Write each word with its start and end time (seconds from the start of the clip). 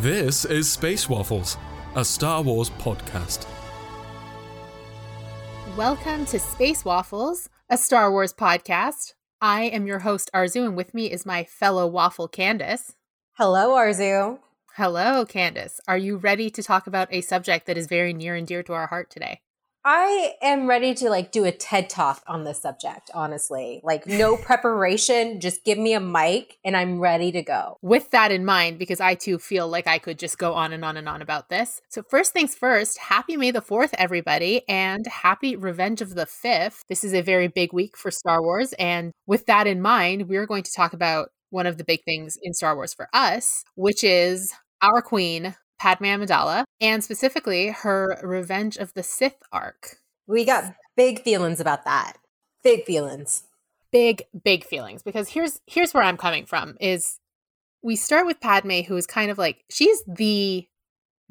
This 0.00 0.44
is 0.44 0.70
Space 0.70 1.08
Waffles, 1.08 1.56
a 1.94 2.04
Star 2.04 2.42
Wars 2.42 2.68
podcast. 2.68 3.46
Welcome 5.74 6.26
to 6.26 6.38
Space 6.38 6.84
Waffles, 6.84 7.48
a 7.70 7.78
Star 7.78 8.12
Wars 8.12 8.34
podcast. 8.34 9.14
I 9.40 9.62
am 9.62 9.86
your 9.86 10.00
host, 10.00 10.28
Arzu, 10.34 10.66
and 10.66 10.76
with 10.76 10.92
me 10.92 11.10
is 11.10 11.24
my 11.24 11.44
fellow 11.44 11.86
waffle, 11.86 12.28
Candace. 12.28 12.94
Hello, 13.38 13.70
Arzu. 13.70 14.38
Hello, 14.74 15.24
Candace. 15.24 15.80
Are 15.88 15.96
you 15.96 16.18
ready 16.18 16.50
to 16.50 16.62
talk 16.62 16.86
about 16.86 17.08
a 17.10 17.22
subject 17.22 17.64
that 17.66 17.78
is 17.78 17.86
very 17.86 18.12
near 18.12 18.34
and 18.34 18.46
dear 18.46 18.62
to 18.64 18.74
our 18.74 18.88
heart 18.88 19.08
today? 19.08 19.40
I 19.88 20.34
am 20.42 20.66
ready 20.66 20.94
to 20.94 21.10
like 21.10 21.30
do 21.30 21.44
a 21.44 21.52
TED 21.52 21.88
talk 21.88 22.20
on 22.26 22.42
this 22.42 22.60
subject, 22.60 23.08
honestly. 23.14 23.80
Like 23.84 24.04
no 24.04 24.36
preparation, 24.42 25.38
just 25.40 25.64
give 25.64 25.78
me 25.78 25.94
a 25.94 26.00
mic 26.00 26.58
and 26.64 26.76
I'm 26.76 26.98
ready 26.98 27.30
to 27.30 27.40
go. 27.40 27.76
With 27.82 28.10
that 28.10 28.32
in 28.32 28.44
mind, 28.44 28.80
because 28.80 29.00
I 29.00 29.14
too 29.14 29.38
feel 29.38 29.68
like 29.68 29.86
I 29.86 29.98
could 29.98 30.18
just 30.18 30.38
go 30.38 30.54
on 30.54 30.72
and 30.72 30.84
on 30.84 30.96
and 30.96 31.08
on 31.08 31.22
about 31.22 31.50
this. 31.50 31.80
So, 31.88 32.02
first 32.10 32.32
things 32.32 32.56
first, 32.56 32.98
happy 32.98 33.36
May 33.36 33.52
the 33.52 33.62
4th, 33.62 33.90
everybody, 33.96 34.68
and 34.68 35.06
happy 35.06 35.54
Revenge 35.54 36.00
of 36.00 36.16
the 36.16 36.26
5th. 36.26 36.80
This 36.88 37.04
is 37.04 37.14
a 37.14 37.22
very 37.22 37.46
big 37.46 37.72
week 37.72 37.96
for 37.96 38.10
Star 38.10 38.42
Wars. 38.42 38.72
And 38.80 39.12
with 39.28 39.46
that 39.46 39.68
in 39.68 39.80
mind, 39.80 40.28
we're 40.28 40.46
going 40.46 40.64
to 40.64 40.72
talk 40.72 40.94
about 40.94 41.28
one 41.50 41.66
of 41.66 41.78
the 41.78 41.84
big 41.84 42.00
things 42.04 42.36
in 42.42 42.54
Star 42.54 42.74
Wars 42.74 42.92
for 42.92 43.08
us, 43.12 43.62
which 43.76 44.02
is 44.02 44.52
our 44.82 45.00
queen, 45.00 45.54
Padme 45.78 46.04
Amidala, 46.04 46.64
and 46.80 47.02
specifically 47.04 47.68
her 47.68 48.18
Revenge 48.22 48.76
of 48.76 48.94
the 48.94 49.02
Sith 49.02 49.42
arc. 49.52 49.96
We 50.26 50.44
got 50.44 50.74
big 50.96 51.22
feelings 51.22 51.60
about 51.60 51.84
that. 51.84 52.14
Big 52.62 52.84
feelings. 52.84 53.44
Big, 53.92 54.24
big 54.44 54.64
feelings. 54.64 55.02
Because 55.02 55.28
here's 55.28 55.60
here's 55.66 55.92
where 55.92 56.02
I'm 56.02 56.16
coming 56.16 56.46
from 56.46 56.76
is 56.80 57.18
we 57.82 57.96
start 57.96 58.26
with 58.26 58.40
Padme, 58.40 58.80
who 58.80 58.96
is 58.96 59.06
kind 59.06 59.30
of 59.30 59.38
like 59.38 59.64
she's 59.70 60.02
the 60.06 60.66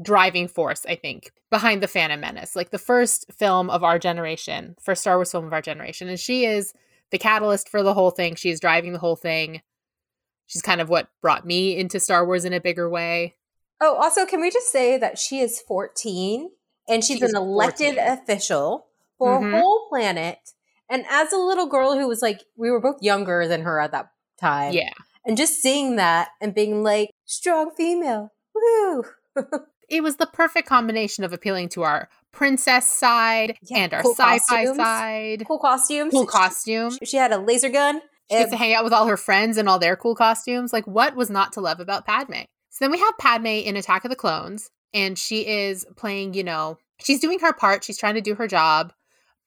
driving 0.02 0.48
force, 0.48 0.86
I 0.88 0.96
think, 0.96 1.32
behind 1.50 1.82
the 1.82 1.88
Phantom 1.88 2.20
Menace, 2.20 2.56
like 2.56 2.72
the 2.72 2.78
first 2.78 3.26
film 3.32 3.70
of 3.70 3.84
our 3.84 4.00
generation, 4.00 4.76
first 4.82 5.02
Star 5.02 5.18
Wars 5.18 5.32
film 5.32 5.46
of 5.46 5.54
our 5.54 5.62
generation. 5.62 6.08
And 6.08 6.20
she 6.20 6.46
is 6.46 6.74
the 7.12 7.18
catalyst 7.18 7.70
for 7.70 7.84
the 7.84 7.94
whole 7.94 8.12
thing. 8.12 8.36
She 8.36 8.50
is 8.50 8.60
driving 8.60 8.94
the 8.94 9.00
whole 9.00 9.16
thing. 9.16 9.62
She's 10.48 10.62
kind 10.62 10.82
of 10.82 10.90
what 10.90 11.10
brought 11.22 11.46
me 11.46 11.78
into 11.78 12.00
Star 12.00 12.26
Wars 12.26 12.46
in 12.46 12.54
a 12.54 12.62
bigger 12.62 12.90
way. 12.90 13.36
Oh, 13.82 13.96
also, 13.96 14.26
can 14.26 14.42
we 14.42 14.50
just 14.52 14.72
say 14.72 14.98
that 14.98 15.18
she 15.20 15.40
is 15.40 15.62
14 15.62 16.50
and 16.88 17.04
she's 17.04 17.18
She 17.20 17.26
an 17.26 17.36
elected 17.36 17.96
14. 17.96 18.14
official 18.14 18.88
for 19.18 19.40
Mhm. 19.40 19.54
a 19.54 19.60
whole 19.62 19.88
planet. 19.90 20.40
And 20.90 21.06
as 21.10 21.32
a 21.34 21.38
little 21.38 21.66
girl 21.68 21.98
who 21.98 22.08
was 22.08 22.22
like, 22.22 22.42
we 22.58 22.70
were 22.72 22.80
both 22.80 23.02
younger 23.02 23.48
than 23.48 23.62
her 23.64 23.80
at 23.80 23.92
that 23.92 24.10
time. 24.40 24.74
Yeah. 24.74 24.94
And 25.26 25.36
just 25.38 25.62
seeing 25.62 25.96
that 25.96 26.30
and 26.40 26.54
being 26.54 26.84
like, 26.84 27.10
strong 27.26 27.72
female. 27.76 28.32
Woo. 28.54 29.04
It 29.88 30.02
was 30.02 30.16
the 30.16 30.26
perfect 30.26 30.68
combination 30.68 31.24
of 31.24 31.32
appealing 31.32 31.70
to 31.70 31.84
our 31.84 32.10
princess 32.32 32.90
side 32.90 33.56
Yeah, 33.62 33.78
and 33.84 33.94
our 33.94 34.02
cool 34.02 34.16
sci-fi 34.16 34.40
costumes. 34.66 34.78
side. 34.78 35.44
cool 35.48 35.60
costumes. 35.60 36.12
Cool 36.12 36.26
She- 36.26 36.32
costume. 36.32 36.98
She 37.04 37.18
had 37.18 37.32
a 37.32 37.38
laser 37.38 37.70
gun. 37.70 38.02
She 38.32 38.38
gets 38.38 38.50
to 38.50 38.58
hang 38.58 38.74
out 38.74 38.84
with 38.84 38.94
all 38.94 39.06
her 39.06 39.16
friends 39.16 39.58
and 39.60 39.70
all 39.70 39.78
their 39.78 39.96
cool 39.96 40.16
costumes. 40.16 40.74
Like, 40.74 40.86
what 40.88 41.16
was 41.16 41.30
not 41.30 41.54
to 41.54 41.62
love 41.62 41.80
about 41.80 42.04
Padme? 42.04 42.46
So 42.76 42.84
then 42.84 42.92
we 42.92 43.00
have 43.00 43.18
Padme 43.18 43.46
in 43.46 43.78
Attack 43.78 44.04
of 44.04 44.10
the 44.10 44.18
Clones, 44.18 44.70
and 44.94 45.18
she 45.18 45.48
is 45.48 45.86
playing, 45.96 46.34
you 46.34 46.44
know, 46.44 46.78
she's 47.00 47.22
doing 47.22 47.40
her 47.40 47.54
part. 47.54 47.86
She's 47.86 47.98
trying 47.98 48.16
to 48.16 48.22
do 48.22 48.36
her 48.36 48.50
job, 48.50 48.92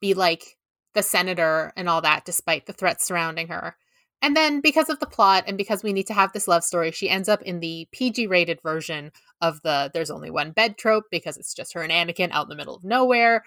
be 0.00 0.14
like 0.14 0.56
the 0.94 1.02
senator 1.02 1.74
and 1.76 1.90
all 1.90 2.00
that, 2.00 2.24
despite 2.24 2.64
the 2.64 2.72
threats 2.72 3.06
surrounding 3.06 3.48
her. 3.48 3.76
And 4.22 4.34
then, 4.34 4.62
because 4.62 4.88
of 4.88 4.98
the 4.98 5.06
plot 5.06 5.44
and 5.46 5.58
because 5.58 5.82
we 5.82 5.92
need 5.92 6.06
to 6.06 6.14
have 6.14 6.32
this 6.32 6.48
love 6.48 6.64
story, 6.64 6.90
she 6.90 7.10
ends 7.10 7.28
up 7.28 7.42
in 7.42 7.60
the 7.60 7.86
PG 7.92 8.28
rated 8.28 8.62
version 8.62 9.12
of 9.42 9.60
the 9.60 9.90
there's 9.92 10.10
only 10.10 10.30
one 10.30 10.52
bed 10.52 10.78
trope 10.78 11.04
because 11.10 11.36
it's 11.36 11.52
just 11.52 11.74
her 11.74 11.82
and 11.82 11.92
Anakin 11.92 12.30
out 12.30 12.46
in 12.46 12.48
the 12.48 12.56
middle 12.56 12.76
of 12.76 12.82
nowhere 12.82 13.44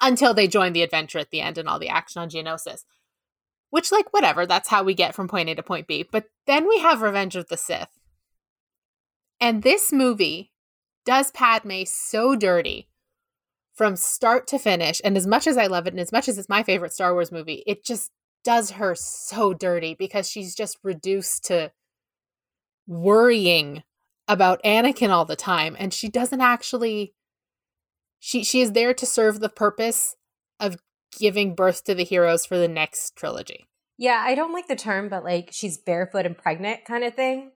until 0.00 0.34
they 0.34 0.48
join 0.48 0.72
the 0.72 0.82
adventure 0.82 1.20
at 1.20 1.30
the 1.30 1.40
end 1.40 1.58
and 1.58 1.68
all 1.68 1.78
the 1.78 1.90
action 1.90 2.20
on 2.20 2.28
Geonosis. 2.28 2.80
Which, 3.70 3.92
like, 3.92 4.12
whatever, 4.12 4.46
that's 4.46 4.68
how 4.68 4.82
we 4.82 4.94
get 4.94 5.14
from 5.14 5.28
point 5.28 5.48
A 5.48 5.54
to 5.54 5.62
point 5.62 5.86
B. 5.86 6.04
But 6.10 6.24
then 6.48 6.68
we 6.68 6.80
have 6.80 7.02
Revenge 7.02 7.36
of 7.36 7.46
the 7.46 7.56
Sith. 7.56 8.00
And 9.42 9.64
this 9.64 9.92
movie 9.92 10.52
does 11.04 11.32
Padme 11.32 11.82
so 11.84 12.36
dirty 12.36 12.88
from 13.74 13.96
start 13.96 14.46
to 14.46 14.58
finish. 14.58 15.00
And 15.02 15.16
as 15.16 15.26
much 15.26 15.48
as 15.48 15.58
I 15.58 15.66
love 15.66 15.88
it, 15.88 15.92
and 15.92 15.98
as 15.98 16.12
much 16.12 16.28
as 16.28 16.38
it's 16.38 16.48
my 16.48 16.62
favorite 16.62 16.92
Star 16.92 17.12
Wars 17.12 17.32
movie, 17.32 17.64
it 17.66 17.84
just 17.84 18.12
does 18.44 18.70
her 18.70 18.94
so 18.94 19.52
dirty 19.52 19.96
because 19.98 20.30
she's 20.30 20.54
just 20.54 20.78
reduced 20.84 21.44
to 21.46 21.72
worrying 22.86 23.82
about 24.28 24.62
Anakin 24.62 25.10
all 25.10 25.24
the 25.24 25.34
time. 25.34 25.74
And 25.76 25.92
she 25.92 26.08
doesn't 26.08 26.40
actually 26.40 27.12
she 28.20 28.44
she 28.44 28.60
is 28.60 28.72
there 28.72 28.94
to 28.94 29.04
serve 29.04 29.40
the 29.40 29.48
purpose 29.48 30.14
of 30.60 30.76
giving 31.18 31.56
birth 31.56 31.82
to 31.84 31.96
the 31.96 32.04
heroes 32.04 32.46
for 32.46 32.58
the 32.58 32.68
next 32.68 33.16
trilogy. 33.16 33.66
Yeah, 33.98 34.22
I 34.24 34.36
don't 34.36 34.52
like 34.52 34.68
the 34.68 34.76
term, 34.76 35.08
but 35.08 35.24
like 35.24 35.48
she's 35.50 35.78
barefoot 35.78 36.26
and 36.26 36.38
pregnant 36.38 36.84
kind 36.84 37.02
of 37.02 37.14
thing. 37.14 37.50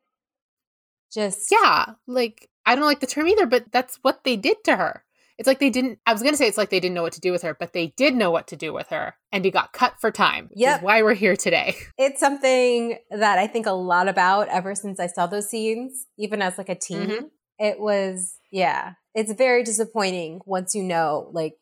Just 1.12 1.48
Yeah, 1.50 1.86
like 2.06 2.48
I 2.64 2.74
don't 2.74 2.84
like 2.84 3.00
the 3.00 3.06
term 3.06 3.28
either, 3.28 3.46
but 3.46 3.70
that's 3.72 3.98
what 4.02 4.24
they 4.24 4.36
did 4.36 4.64
to 4.64 4.76
her. 4.76 5.04
It's 5.38 5.46
like 5.46 5.60
they 5.60 5.70
didn't. 5.70 5.98
I 6.06 6.12
was 6.12 6.22
gonna 6.22 6.36
say 6.36 6.48
it's 6.48 6.56
like 6.56 6.70
they 6.70 6.80
didn't 6.80 6.94
know 6.94 7.02
what 7.02 7.12
to 7.12 7.20
do 7.20 7.30
with 7.30 7.42
her, 7.42 7.54
but 7.54 7.72
they 7.72 7.88
did 7.96 8.14
know 8.14 8.30
what 8.30 8.46
to 8.48 8.56
do 8.56 8.72
with 8.72 8.88
her, 8.88 9.16
and 9.32 9.44
he 9.44 9.50
got 9.50 9.72
cut 9.72 9.94
for 10.00 10.10
time. 10.10 10.50
Yeah, 10.54 10.80
why 10.80 11.02
we're 11.02 11.14
here 11.14 11.36
today. 11.36 11.76
it's 11.98 12.20
something 12.20 12.98
that 13.10 13.38
I 13.38 13.46
think 13.46 13.66
a 13.66 13.72
lot 13.72 14.08
about 14.08 14.48
ever 14.48 14.74
since 14.74 14.98
I 14.98 15.08
saw 15.08 15.26
those 15.26 15.50
scenes, 15.50 16.06
even 16.18 16.40
as 16.40 16.56
like 16.56 16.70
a 16.70 16.74
teen. 16.74 17.08
Mhm. 17.08 17.30
It 17.58 17.78
was 17.78 18.38
yeah, 18.50 18.94
it's 19.14 19.32
very 19.32 19.62
disappointing 19.62 20.40
once 20.46 20.74
you 20.74 20.82
know 20.82 21.28
like 21.32 21.54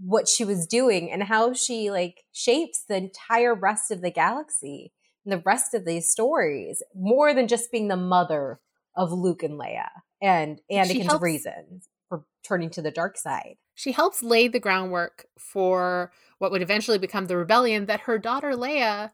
what 0.00 0.26
she 0.26 0.44
was 0.44 0.66
doing 0.66 1.10
and 1.12 1.22
how 1.22 1.52
she 1.52 1.90
like 1.90 2.24
shapes 2.32 2.82
the 2.88 2.96
entire 2.96 3.54
rest 3.54 3.92
of 3.92 4.00
the 4.00 4.10
galaxy 4.10 4.92
and 5.24 5.32
the 5.32 5.42
rest 5.46 5.74
of 5.74 5.84
these 5.84 6.10
stories 6.10 6.82
more 6.92 7.32
than 7.32 7.46
just 7.46 7.70
being 7.70 7.86
the 7.86 7.96
mother 7.96 8.58
of 8.94 9.12
Luke 9.12 9.42
and 9.42 9.58
Leia 9.58 9.88
and 10.20 10.60
Anakin's 10.70 11.06
helps- 11.06 11.22
reasons 11.22 11.88
for 12.08 12.24
turning 12.44 12.70
to 12.70 12.82
the 12.82 12.90
dark 12.90 13.16
side. 13.16 13.56
She 13.74 13.92
helps 13.92 14.22
lay 14.22 14.48
the 14.48 14.60
groundwork 14.60 15.26
for 15.38 16.12
what 16.38 16.50
would 16.50 16.62
eventually 16.62 16.98
become 16.98 17.26
the 17.26 17.36
rebellion 17.36 17.86
that 17.86 18.00
her 18.00 18.18
daughter 18.18 18.52
Leia, 18.52 19.12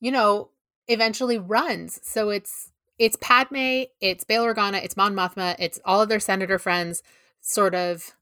you 0.00 0.10
know, 0.10 0.50
eventually 0.86 1.38
runs. 1.38 2.00
So 2.02 2.30
it's 2.30 2.72
it's 2.98 3.16
Padme, 3.20 3.84
it's 4.00 4.24
Bail 4.24 4.44
Organa, 4.44 4.82
it's 4.82 4.96
Mon 4.96 5.14
Mothma, 5.14 5.54
it's 5.58 5.78
all 5.84 6.00
of 6.02 6.08
their 6.08 6.18
senator 6.18 6.58
friends 6.58 7.02
sort 7.40 7.74
of 7.74 8.14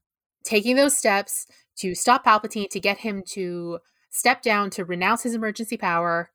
taking 0.43 0.75
those 0.75 0.95
steps 0.95 1.47
to 1.77 1.95
stop 1.95 2.25
Palpatine, 2.25 2.69
to 2.69 2.79
get 2.79 2.99
him 2.99 3.23
to 3.29 3.79
step 4.09 4.41
down, 4.41 4.69
to 4.71 4.85
renounce 4.85 5.23
his 5.23 5.33
emergency 5.33 5.77
power, 5.77 6.31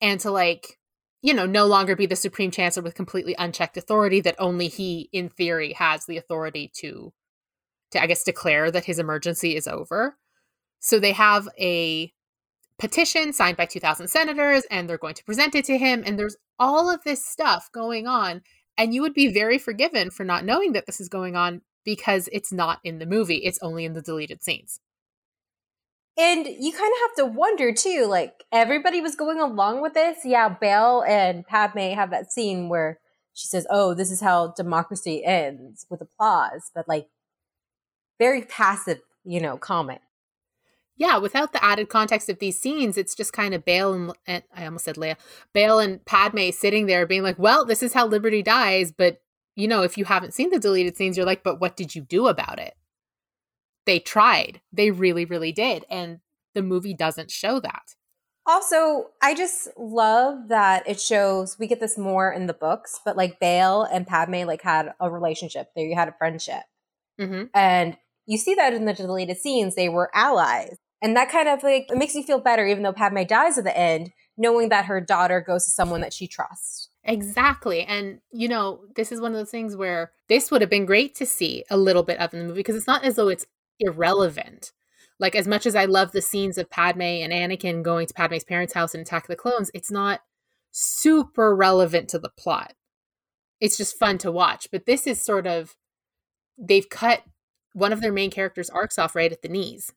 and 0.00 0.20
to 0.20 0.30
like, 0.30 0.78
you 1.22 1.34
know, 1.34 1.46
no 1.46 1.66
longer 1.66 1.94
be 1.94 2.06
the 2.06 2.16
supreme 2.16 2.50
chancellor 2.50 2.82
with 2.82 2.94
completely 2.94 3.34
unchecked 3.38 3.76
authority 3.76 4.20
that 4.20 4.36
only 4.38 4.68
he, 4.68 5.08
in 5.12 5.28
theory, 5.28 5.74
has 5.74 6.06
the 6.06 6.16
authority 6.16 6.70
to 6.76 7.12
to 7.90 8.02
I 8.02 8.06
guess 8.06 8.22
declare 8.22 8.70
that 8.70 8.84
his 8.84 8.98
emergency 8.98 9.56
is 9.56 9.66
over. 9.66 10.16
So 10.78 10.98
they 10.98 11.12
have 11.12 11.48
a 11.58 12.12
petition 12.78 13.32
signed 13.32 13.56
by 13.56 13.66
2000 13.66 14.08
senators 14.08 14.64
and 14.70 14.88
they're 14.88 14.96
going 14.96 15.14
to 15.14 15.24
present 15.24 15.54
it 15.54 15.66
to 15.66 15.76
him 15.76 16.02
and 16.06 16.18
there's 16.18 16.36
all 16.58 16.88
of 16.88 17.04
this 17.04 17.24
stuff 17.24 17.68
going 17.72 18.06
on 18.06 18.40
and 18.78 18.94
you 18.94 19.02
would 19.02 19.12
be 19.12 19.30
very 19.30 19.58
forgiven 19.58 20.10
for 20.10 20.24
not 20.24 20.44
knowing 20.44 20.72
that 20.72 20.86
this 20.86 21.00
is 21.00 21.10
going 21.10 21.36
on 21.36 21.60
because 21.84 22.28
it's 22.32 22.52
not 22.52 22.78
in 22.82 22.98
the 22.98 23.06
movie. 23.06 23.38
It's 23.38 23.58
only 23.60 23.84
in 23.84 23.92
the 23.92 24.00
deleted 24.00 24.42
scenes. 24.42 24.80
And 26.18 26.46
you 26.46 26.72
kind 26.72 26.92
of 26.92 26.98
have 27.00 27.14
to 27.16 27.26
wonder 27.26 27.72
too, 27.72 28.06
like 28.08 28.44
everybody 28.52 29.00
was 29.00 29.14
going 29.14 29.40
along 29.40 29.80
with 29.80 29.94
this. 29.94 30.18
Yeah, 30.24 30.48
Bail 30.48 31.02
and 31.06 31.46
Padme 31.46 31.94
have 31.94 32.10
that 32.10 32.32
scene 32.32 32.68
where 32.68 32.98
she 33.32 33.46
says, 33.46 33.66
"Oh, 33.70 33.94
this 33.94 34.10
is 34.10 34.20
how 34.20 34.52
democracy 34.56 35.24
ends 35.24 35.86
with 35.88 36.00
applause," 36.00 36.70
but 36.74 36.88
like 36.88 37.08
very 38.18 38.42
passive, 38.42 39.00
you 39.24 39.40
know, 39.40 39.56
comment. 39.56 40.00
Yeah, 40.96 41.16
without 41.16 41.52
the 41.52 41.64
added 41.64 41.88
context 41.88 42.28
of 42.28 42.40
these 42.40 42.60
scenes, 42.60 42.98
it's 42.98 43.14
just 43.14 43.32
kind 43.32 43.54
of 43.54 43.64
Bail 43.64 43.94
and, 43.94 44.12
and 44.26 44.42
I 44.54 44.66
almost 44.66 44.84
said 44.84 44.96
Leia, 44.96 45.16
Bail 45.54 45.78
and 45.78 46.04
Padme 46.04 46.50
sitting 46.50 46.86
there 46.86 47.06
being 47.06 47.22
like, 47.22 47.38
"Well, 47.38 47.64
this 47.64 47.82
is 47.82 47.94
how 47.94 48.06
Liberty 48.06 48.42
dies," 48.42 48.92
but 48.92 49.22
you 49.56 49.68
know, 49.68 49.82
if 49.82 49.96
you 49.96 50.04
haven't 50.04 50.34
seen 50.34 50.50
the 50.50 50.58
deleted 50.58 50.96
scenes, 50.96 51.16
you're 51.16 51.26
like, 51.26 51.42
"But 51.42 51.60
what 51.60 51.76
did 51.76 51.94
you 51.94 52.02
do 52.02 52.26
about 52.26 52.58
it?" 52.58 52.74
They 53.90 53.98
tried. 53.98 54.60
They 54.72 54.92
really, 54.92 55.24
really 55.24 55.50
did, 55.50 55.84
and 55.90 56.20
the 56.54 56.62
movie 56.62 56.94
doesn't 56.94 57.32
show 57.32 57.58
that. 57.58 57.96
Also, 58.46 59.06
I 59.20 59.34
just 59.34 59.66
love 59.76 60.46
that 60.46 60.88
it 60.88 61.00
shows 61.00 61.58
we 61.58 61.66
get 61.66 61.80
this 61.80 61.98
more 61.98 62.32
in 62.32 62.46
the 62.46 62.54
books, 62.54 63.00
but 63.04 63.16
like 63.16 63.40
Bail 63.40 63.82
and 63.82 64.06
Padme 64.06 64.46
like 64.46 64.62
had 64.62 64.94
a 65.00 65.10
relationship. 65.10 65.70
They 65.74 65.90
had 65.92 66.06
a 66.06 66.14
friendship. 66.16 66.62
Mm-hmm. 67.20 67.46
And 67.52 67.96
you 68.26 68.38
see 68.38 68.54
that 68.54 68.74
in 68.74 68.84
the 68.84 68.94
deleted 68.94 69.38
scenes, 69.38 69.74
they 69.74 69.88
were 69.88 70.12
allies. 70.14 70.76
And 71.02 71.16
that 71.16 71.28
kind 71.32 71.48
of 71.48 71.64
like 71.64 71.90
it 71.90 71.98
makes 71.98 72.14
you 72.14 72.22
feel 72.22 72.38
better, 72.38 72.64
even 72.68 72.84
though 72.84 72.92
Padme 72.92 73.24
dies 73.24 73.58
at 73.58 73.64
the 73.64 73.76
end, 73.76 74.12
knowing 74.36 74.68
that 74.68 74.84
her 74.84 75.00
daughter 75.00 75.40
goes 75.40 75.64
to 75.64 75.72
someone 75.72 76.00
that 76.02 76.12
she 76.12 76.28
trusts. 76.28 76.90
Exactly. 77.02 77.82
And, 77.82 78.20
you 78.30 78.46
know, 78.46 78.82
this 78.94 79.10
is 79.10 79.20
one 79.20 79.32
of 79.32 79.36
those 79.36 79.50
things 79.50 79.74
where 79.74 80.12
this 80.28 80.52
would 80.52 80.60
have 80.60 80.70
been 80.70 80.86
great 80.86 81.16
to 81.16 81.26
see 81.26 81.64
a 81.70 81.76
little 81.76 82.04
bit 82.04 82.20
of 82.20 82.32
in 82.32 82.38
the 82.38 82.46
movie 82.46 82.60
because 82.60 82.76
it's 82.76 82.86
not 82.86 83.04
as 83.04 83.16
though 83.16 83.28
it's 83.28 83.46
irrelevant. 83.80 84.72
Like, 85.18 85.34
as 85.34 85.48
much 85.48 85.66
as 85.66 85.74
I 85.74 85.84
love 85.84 86.12
the 86.12 86.22
scenes 86.22 86.56
of 86.56 86.70
Padme 86.70 87.02
and 87.02 87.32
Anakin 87.32 87.82
going 87.82 88.06
to 88.06 88.14
Padme's 88.14 88.44
parents' 88.44 88.74
house 88.74 88.94
and 88.94 89.02
attack 89.02 89.26
the 89.26 89.36
clones, 89.36 89.70
it's 89.74 89.90
not 89.90 90.20
super 90.70 91.54
relevant 91.54 92.08
to 92.10 92.18
the 92.18 92.30
plot. 92.30 92.74
It's 93.60 93.76
just 93.76 93.98
fun 93.98 94.16
to 94.18 94.32
watch. 94.32 94.68
But 94.72 94.86
this 94.86 95.06
is 95.06 95.20
sort 95.20 95.46
of, 95.46 95.76
they've 96.56 96.88
cut 96.88 97.22
one 97.74 97.92
of 97.92 98.00
their 98.00 98.12
main 98.12 98.30
characters' 98.30 98.70
arcs 98.70 98.98
off 98.98 99.14
right 99.14 99.32
at 99.32 99.42
the 99.42 99.48
knees. 99.48 99.92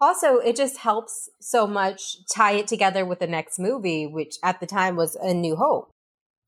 Also, 0.00 0.38
it 0.38 0.56
just 0.56 0.78
helps 0.78 1.28
so 1.40 1.66
much 1.66 2.26
tie 2.34 2.52
it 2.52 2.66
together 2.66 3.04
with 3.04 3.18
the 3.18 3.26
next 3.26 3.58
movie, 3.58 4.06
which 4.06 4.36
at 4.42 4.60
the 4.60 4.66
time 4.66 4.96
was 4.96 5.14
A 5.16 5.34
New 5.34 5.56
Hope. 5.56 5.90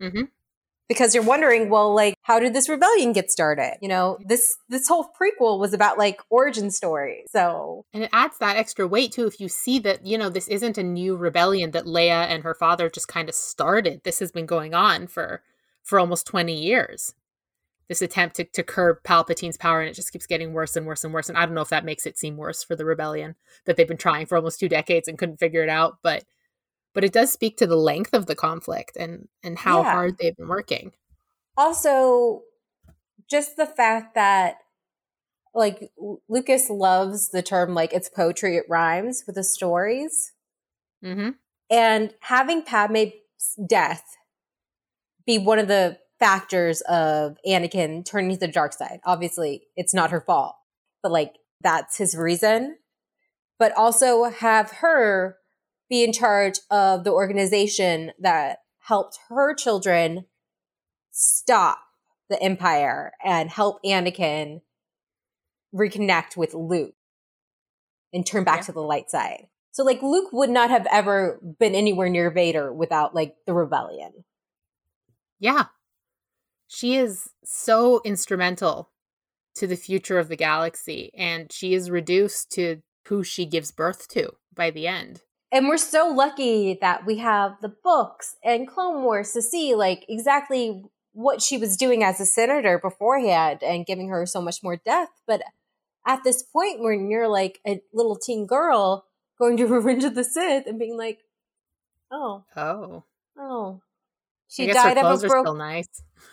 Mm-hmm. 0.02 0.22
Because 0.92 1.14
you're 1.14 1.24
wondering, 1.24 1.70
well, 1.70 1.94
like, 1.94 2.14
how 2.22 2.38
did 2.38 2.54
this 2.54 2.68
rebellion 2.68 3.12
get 3.12 3.30
started? 3.30 3.76
You 3.80 3.88
know, 3.88 4.18
this 4.24 4.56
this 4.68 4.88
whole 4.88 5.04
prequel 5.04 5.58
was 5.58 5.72
about 5.72 5.98
like 5.98 6.20
origin 6.30 6.70
stories. 6.70 7.28
So 7.30 7.84
And 7.92 8.04
it 8.04 8.10
adds 8.12 8.38
that 8.38 8.56
extra 8.56 8.86
weight 8.86 9.12
too 9.12 9.26
if 9.26 9.40
you 9.40 9.48
see 9.48 9.78
that, 9.80 10.06
you 10.06 10.18
know, 10.18 10.28
this 10.28 10.48
isn't 10.48 10.78
a 10.78 10.82
new 10.82 11.16
rebellion 11.16 11.70
that 11.72 11.84
Leia 11.84 12.26
and 12.26 12.42
her 12.42 12.54
father 12.54 12.90
just 12.90 13.08
kind 13.08 13.28
of 13.28 13.34
started. 13.34 14.02
This 14.04 14.18
has 14.18 14.32
been 14.32 14.46
going 14.46 14.74
on 14.74 15.06
for 15.06 15.42
for 15.82 15.98
almost 15.98 16.26
20 16.26 16.54
years 16.54 17.14
this 17.92 18.00
attempt 18.00 18.36
to, 18.36 18.44
to 18.44 18.62
curb 18.62 19.02
Palpatine's 19.02 19.58
power, 19.58 19.80
and 19.80 19.90
it 19.90 19.94
just 19.94 20.12
keeps 20.12 20.26
getting 20.26 20.54
worse 20.54 20.76
and 20.76 20.86
worse 20.86 21.04
and 21.04 21.12
worse. 21.12 21.28
And 21.28 21.36
I 21.36 21.44
don't 21.44 21.54
know 21.54 21.60
if 21.60 21.68
that 21.68 21.84
makes 21.84 22.06
it 22.06 22.16
seem 22.16 22.38
worse 22.38 22.64
for 22.64 22.74
the 22.74 22.86
rebellion 22.86 23.34
that 23.66 23.76
they've 23.76 23.86
been 23.86 23.98
trying 23.98 24.24
for 24.24 24.36
almost 24.36 24.60
two 24.60 24.68
decades 24.68 25.08
and 25.08 25.18
couldn't 25.18 25.36
figure 25.36 25.62
it 25.62 25.68
out. 25.68 25.98
But 26.02 26.24
but 26.94 27.04
it 27.04 27.12
does 27.12 27.32
speak 27.32 27.56
to 27.58 27.66
the 27.66 27.76
length 27.76 28.12
of 28.14 28.26
the 28.26 28.34
conflict 28.34 28.96
and 28.96 29.28
and 29.42 29.58
how 29.58 29.82
Yeah. 29.82 29.92
hard 29.92 30.18
they've 30.18 30.36
been 30.36 30.48
working. 30.48 30.92
also 31.56 32.42
just 33.30 33.56
the 33.56 33.66
fact 33.66 34.14
that 34.14 34.56
like 35.54 35.90
Lucas 36.28 36.70
loves 36.70 37.28
the 37.30 37.42
term 37.42 37.74
like 37.74 37.92
it's 37.92 38.08
poetry, 38.08 38.56
it 38.56 38.64
rhymes 38.68 39.24
with 39.26 39.36
the 39.36 39.44
stories. 39.44 40.32
Mm-hmm. 41.04 41.30
and 41.70 42.14
having 42.20 42.62
Padme's 42.62 43.12
death 43.66 44.04
be 45.26 45.36
one 45.38 45.58
of 45.58 45.66
the 45.68 45.98
factors 46.20 46.80
of 46.82 47.36
Anakin 47.46 48.04
turning 48.04 48.30
to 48.30 48.36
the 48.36 48.46
dark 48.48 48.72
side. 48.72 49.00
Obviously, 49.04 49.64
it's 49.76 49.92
not 49.92 50.10
her 50.12 50.20
fault, 50.20 50.54
but 51.02 51.10
like 51.12 51.34
that's 51.60 51.96
his 51.98 52.16
reason. 52.16 52.76
But 53.58 53.72
also 53.76 54.24
have 54.24 54.70
her 54.70 55.36
be 55.92 56.02
in 56.02 56.10
charge 56.10 56.58
of 56.70 57.04
the 57.04 57.12
organization 57.12 58.12
that 58.18 58.60
helped 58.78 59.18
her 59.28 59.54
children 59.54 60.24
stop 61.10 61.80
the 62.30 62.42
Empire 62.42 63.12
and 63.22 63.50
help 63.50 63.78
Anakin 63.84 64.62
reconnect 65.74 66.34
with 66.34 66.54
Luke 66.54 66.94
and 68.10 68.24
turn 68.26 68.42
back 68.42 68.60
Yeah. 68.60 68.62
to 68.62 68.72
the 68.72 68.80
light 68.80 69.10
side. 69.10 69.48
So 69.70 69.84
like 69.84 70.00
Luke 70.02 70.32
would 70.32 70.48
not 70.48 70.70
have 70.70 70.86
ever 70.90 71.38
been 71.58 71.74
anywhere 71.74 72.08
near 72.08 72.30
Vader 72.30 72.72
without 72.72 73.14
like 73.14 73.36
the 73.46 73.52
rebellion. 73.52 74.24
Yeah. 75.38 75.66
She 76.68 76.96
is 76.96 77.28
so 77.44 78.00
instrumental 78.02 78.92
to 79.56 79.66
the 79.66 79.76
future 79.76 80.18
of 80.18 80.28
the 80.28 80.36
galaxy, 80.36 81.10
and 81.14 81.52
she 81.52 81.74
is 81.74 81.90
reduced 81.90 82.50
to 82.52 82.80
who 83.08 83.22
she 83.22 83.44
gives 83.44 83.70
birth 83.72 84.08
to 84.08 84.36
by 84.54 84.70
the 84.70 84.86
end. 84.86 85.20
And 85.52 85.68
we're 85.68 85.76
so 85.76 86.08
lucky 86.08 86.78
that 86.80 87.04
we 87.04 87.18
have 87.18 87.56
the 87.60 87.68
books 87.68 88.36
and 88.42 88.66
Clone 88.66 89.02
Wars 89.02 89.32
to 89.32 89.42
see 89.42 89.74
like 89.74 90.06
exactly 90.08 90.82
what 91.12 91.42
she 91.42 91.58
was 91.58 91.76
doing 91.76 92.02
as 92.02 92.20
a 92.20 92.24
senator 92.24 92.78
beforehand 92.78 93.62
and 93.62 93.84
giving 93.84 94.08
her 94.08 94.24
so 94.24 94.40
much 94.40 94.62
more 94.62 94.76
depth. 94.76 95.12
But 95.26 95.42
at 96.06 96.24
this 96.24 96.42
point 96.42 96.80
when 96.80 97.10
you're 97.10 97.28
like 97.28 97.60
a 97.66 97.82
little 97.92 98.16
teen 98.16 98.46
girl 98.46 99.04
going 99.38 99.58
to 99.58 99.66
Revenge 99.68 100.04
of 100.04 100.14
the 100.14 100.24
Sith 100.24 100.66
and 100.66 100.78
being 100.78 100.96
like, 100.96 101.18
oh, 102.10 102.44
Oh. 102.56 103.04
oh. 103.38 103.82
She 104.48 104.66
died 104.66 104.98
of 104.98 105.22
a 105.22 105.26
broken 105.26 105.58
nice. 105.58 105.88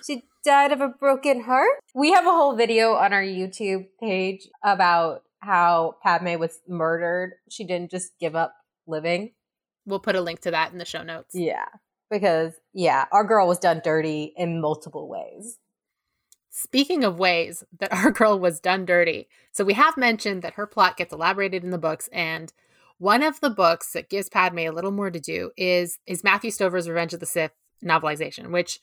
She 0.06 0.24
died 0.46 0.72
of 0.72 0.82
a 0.82 0.90
broken 0.90 1.42
heart. 1.42 1.80
We 1.94 2.12
have 2.12 2.26
a 2.26 2.32
whole 2.32 2.56
video 2.56 2.94
on 2.94 3.14
our 3.14 3.24
YouTube 3.24 3.88
page 4.00 4.48
about 4.64 5.24
how 5.40 5.96
Padme 6.04 6.38
was 6.38 6.60
murdered. 6.68 7.34
She 7.50 7.64
didn't 7.64 7.92
just 7.92 8.12
give 8.20 8.36
up 8.36 8.54
living. 8.90 9.32
We'll 9.86 10.00
put 10.00 10.16
a 10.16 10.22
link 10.22 10.42
to 10.42 10.52
that 10.52 10.72
in 10.72 10.78
the 10.78 10.86
show 10.86 11.04
notes. 11.04 11.34
Yeah. 11.34 11.66
Because, 12.10 12.54
yeah, 12.74 13.06
our 13.12 13.24
girl 13.24 13.48
was 13.48 13.60
done 13.60 13.82
dirty 13.84 14.34
in 14.36 14.62
multiple 14.62 15.08
ways. 15.08 15.60
Speaking 16.50 17.04
of 17.04 17.20
ways 17.20 17.64
that 17.80 17.94
our 18.04 18.12
girl 18.12 18.40
was 18.40 18.60
done 18.60 18.86
dirty, 18.86 19.28
so 19.52 19.64
we 19.64 19.74
have 19.74 19.98
mentioned 19.98 20.42
that 20.42 20.54
her 20.54 20.68
plot 20.68 20.98
gets 20.98 21.14
elaborated 21.14 21.64
in 21.64 21.70
the 21.70 21.78
books, 21.78 22.10
and 22.12 22.52
one 22.98 23.24
of 23.24 23.40
the 23.40 23.50
books 23.50 23.94
that 23.94 24.10
gives 24.10 24.30
Padme 24.30 24.60
a 24.60 24.70
little 24.70 24.92
more 24.92 25.10
to 25.10 25.20
do 25.20 25.52
is 25.56 26.00
is 26.06 26.24
Matthew 26.24 26.52
Stover's 26.52 26.90
Revenge 26.90 27.14
of 27.14 27.20
the 27.20 27.26
Sith 27.26 27.54
novelization, 27.84 28.52
which 28.52 28.80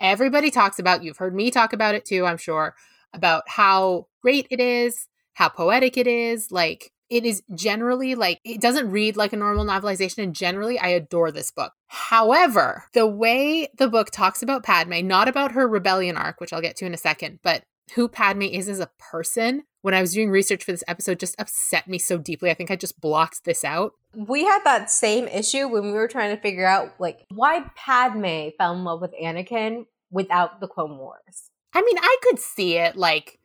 everybody 0.00 0.50
talks 0.50 0.78
about. 0.78 1.02
You've 1.02 1.16
heard 1.16 1.34
me 1.34 1.50
talk 1.50 1.72
about 1.72 1.94
it 1.94 2.04
too, 2.04 2.24
I'm 2.24 2.36
sure, 2.36 2.74
about 3.12 3.48
how 3.48 4.06
great 4.22 4.46
it 4.50 4.60
is, 4.60 5.08
how 5.32 5.48
poetic 5.48 5.96
it 5.96 6.06
is. 6.06 6.52
Like 6.52 6.92
it 7.10 7.24
is 7.24 7.42
generally 7.54 8.14
like 8.14 8.40
it 8.44 8.60
doesn't 8.60 8.90
read 8.90 9.16
like 9.16 9.32
a 9.32 9.36
normal 9.36 9.64
novelization, 9.64 10.22
and 10.22 10.34
generally 10.34 10.78
I 10.78 10.88
adore 10.88 11.30
this 11.30 11.50
book. 11.50 11.72
However, 11.86 12.84
the 12.92 13.06
way 13.06 13.68
the 13.76 13.88
book 13.88 14.10
talks 14.10 14.42
about 14.42 14.64
Padme, 14.64 15.06
not 15.06 15.28
about 15.28 15.52
her 15.52 15.66
rebellion 15.66 16.16
arc, 16.16 16.40
which 16.40 16.52
I'll 16.52 16.60
get 16.60 16.76
to 16.76 16.86
in 16.86 16.94
a 16.94 16.98
second, 16.98 17.40
but 17.42 17.64
who 17.94 18.08
Padme 18.08 18.42
is 18.42 18.68
as 18.68 18.80
a 18.80 18.90
person, 18.98 19.64
when 19.80 19.94
I 19.94 20.00
was 20.00 20.12
doing 20.12 20.30
research 20.30 20.64
for 20.64 20.72
this 20.72 20.84
episode, 20.86 21.18
just 21.18 21.40
upset 21.40 21.88
me 21.88 21.98
so 21.98 22.18
deeply. 22.18 22.50
I 22.50 22.54
think 22.54 22.70
I 22.70 22.76
just 22.76 23.00
blocked 23.00 23.44
this 23.44 23.64
out. 23.64 23.92
We 24.14 24.44
had 24.44 24.60
that 24.64 24.90
same 24.90 25.26
issue 25.28 25.68
when 25.68 25.84
we 25.84 25.92
were 25.92 26.08
trying 26.08 26.34
to 26.34 26.42
figure 26.42 26.66
out, 26.66 26.94
like, 26.98 27.24
why 27.34 27.64
Padme 27.74 28.48
fell 28.58 28.74
in 28.74 28.84
love 28.84 29.00
with 29.00 29.14
Anakin 29.22 29.86
without 30.10 30.60
the 30.60 30.68
Clone 30.68 30.98
Wars. 30.98 31.50
I 31.72 31.82
mean, 31.82 31.96
I 31.98 32.16
could 32.22 32.38
see 32.38 32.76
it 32.76 32.96
like 32.96 33.37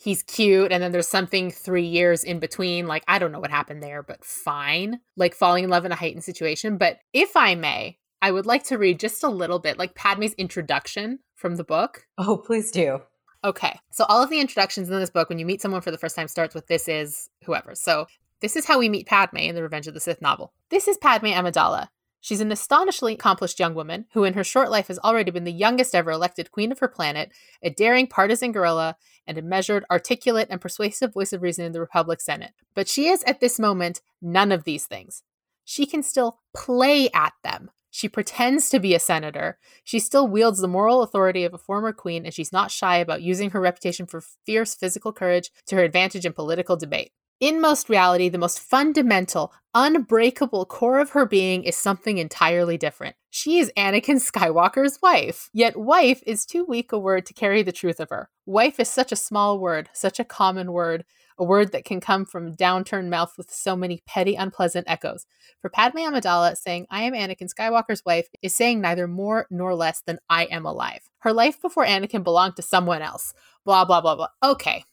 he's 0.00 0.22
cute 0.22 0.72
and 0.72 0.82
then 0.82 0.92
there's 0.92 1.08
something 1.08 1.50
three 1.50 1.86
years 1.86 2.24
in 2.24 2.38
between. 2.38 2.86
Like, 2.86 3.04
I 3.06 3.18
don't 3.18 3.32
know 3.32 3.40
what 3.40 3.50
happened 3.50 3.82
there, 3.82 4.02
but 4.02 4.24
fine. 4.24 5.00
Like 5.16 5.34
falling 5.34 5.64
in 5.64 5.70
love 5.70 5.84
in 5.84 5.92
a 5.92 5.96
heightened 5.96 6.24
situation. 6.24 6.78
But 6.78 6.98
if 7.12 7.36
I 7.36 7.54
may, 7.54 7.98
I 8.22 8.32
would 8.32 8.46
like 8.46 8.64
to 8.64 8.78
read 8.78 8.98
just 8.98 9.22
a 9.22 9.28
little 9.28 9.58
bit, 9.58 9.78
like 9.78 9.94
Padme's 9.94 10.32
introduction 10.34 11.18
from 11.34 11.56
the 11.56 11.64
book. 11.64 12.06
Oh, 12.16 12.38
please 12.38 12.70
do. 12.70 13.00
Okay. 13.44 13.78
So 13.90 14.04
all 14.08 14.22
of 14.22 14.30
the 14.30 14.40
introductions 14.40 14.88
in 14.88 14.98
this 14.98 15.10
book, 15.10 15.28
when 15.28 15.38
you 15.38 15.46
meet 15.46 15.60
someone 15.60 15.80
for 15.82 15.90
the 15.90 15.98
first 15.98 16.16
time, 16.16 16.28
starts 16.28 16.54
with 16.54 16.66
this 16.66 16.88
is 16.88 17.28
whoever. 17.44 17.74
So 17.74 18.06
this 18.40 18.56
is 18.56 18.64
how 18.64 18.78
we 18.78 18.88
meet 18.88 19.06
Padme 19.06 19.38
in 19.38 19.54
the 19.54 19.62
Revenge 19.62 19.86
of 19.86 19.94
the 19.94 20.00
Sith 20.00 20.22
novel. 20.22 20.52
This 20.70 20.88
is 20.88 20.96
Padme 20.96 21.26
Amidala. 21.26 21.88
She's 22.20 22.40
an 22.40 22.52
astonishingly 22.52 23.14
accomplished 23.14 23.58
young 23.58 23.74
woman 23.74 24.06
who, 24.12 24.24
in 24.24 24.34
her 24.34 24.44
short 24.44 24.70
life, 24.70 24.88
has 24.88 24.98
already 24.98 25.30
been 25.30 25.44
the 25.44 25.52
youngest 25.52 25.94
ever 25.94 26.10
elected 26.10 26.50
queen 26.50 26.70
of 26.70 26.78
her 26.80 26.88
planet, 26.88 27.32
a 27.62 27.70
daring 27.70 28.06
partisan 28.06 28.52
guerrilla, 28.52 28.96
and 29.26 29.38
a 29.38 29.42
measured, 29.42 29.84
articulate, 29.90 30.48
and 30.50 30.60
persuasive 30.60 31.14
voice 31.14 31.32
of 31.32 31.42
reason 31.42 31.64
in 31.64 31.72
the 31.72 31.80
Republic 31.80 32.20
Senate. 32.20 32.52
But 32.74 32.88
she 32.88 33.08
is, 33.08 33.22
at 33.24 33.40
this 33.40 33.58
moment, 33.58 34.02
none 34.20 34.52
of 34.52 34.64
these 34.64 34.86
things. 34.86 35.22
She 35.64 35.86
can 35.86 36.02
still 36.02 36.40
play 36.54 37.08
at 37.14 37.32
them. 37.42 37.70
She 37.90 38.08
pretends 38.08 38.68
to 38.70 38.78
be 38.78 38.94
a 38.94 39.00
senator. 39.00 39.58
She 39.82 39.98
still 39.98 40.28
wields 40.28 40.60
the 40.60 40.68
moral 40.68 41.02
authority 41.02 41.44
of 41.44 41.54
a 41.54 41.58
former 41.58 41.92
queen, 41.92 42.24
and 42.24 42.34
she's 42.34 42.52
not 42.52 42.70
shy 42.70 42.98
about 42.98 43.22
using 43.22 43.50
her 43.50 43.60
reputation 43.60 44.06
for 44.06 44.22
fierce 44.46 44.74
physical 44.74 45.12
courage 45.12 45.50
to 45.66 45.76
her 45.76 45.82
advantage 45.82 46.24
in 46.24 46.32
political 46.32 46.76
debate. 46.76 47.12
In 47.40 47.58
most 47.58 47.88
reality, 47.88 48.28
the 48.28 48.36
most 48.36 48.60
fundamental, 48.60 49.50
unbreakable 49.72 50.66
core 50.66 51.00
of 51.00 51.10
her 51.10 51.24
being 51.24 51.64
is 51.64 51.74
something 51.74 52.18
entirely 52.18 52.76
different. 52.76 53.16
She 53.30 53.58
is 53.58 53.72
Anakin 53.78 54.20
Skywalker's 54.20 54.98
wife. 55.00 55.48
Yet, 55.54 55.74
wife 55.74 56.22
is 56.26 56.44
too 56.44 56.66
weak 56.66 56.92
a 56.92 56.98
word 56.98 57.24
to 57.24 57.32
carry 57.32 57.62
the 57.62 57.72
truth 57.72 57.98
of 57.98 58.10
her. 58.10 58.28
Wife 58.44 58.78
is 58.78 58.90
such 58.90 59.10
a 59.10 59.16
small 59.16 59.58
word, 59.58 59.88
such 59.94 60.20
a 60.20 60.24
common 60.24 60.72
word, 60.72 61.06
a 61.38 61.44
word 61.44 61.72
that 61.72 61.86
can 61.86 61.98
come 61.98 62.26
from 62.26 62.54
downturned 62.54 63.08
mouth 63.08 63.32
with 63.38 63.50
so 63.50 63.74
many 63.74 64.02
petty, 64.06 64.34
unpleasant 64.34 64.86
echoes. 64.86 65.24
For 65.62 65.70
Padme 65.70 66.00
Amidala, 66.00 66.58
saying, 66.58 66.88
I 66.90 67.04
am 67.04 67.14
Anakin 67.14 67.48
Skywalker's 67.48 68.04
wife, 68.04 68.28
is 68.42 68.54
saying 68.54 68.82
neither 68.82 69.08
more 69.08 69.46
nor 69.48 69.74
less 69.74 70.02
than 70.02 70.18
I 70.28 70.44
am 70.44 70.66
alive. 70.66 71.08
Her 71.20 71.32
life 71.32 71.58
before 71.62 71.86
Anakin 71.86 72.22
belonged 72.22 72.56
to 72.56 72.62
someone 72.62 73.00
else. 73.00 73.32
Blah, 73.64 73.86
blah, 73.86 74.02
blah, 74.02 74.16
blah. 74.16 74.28
Okay. 74.42 74.84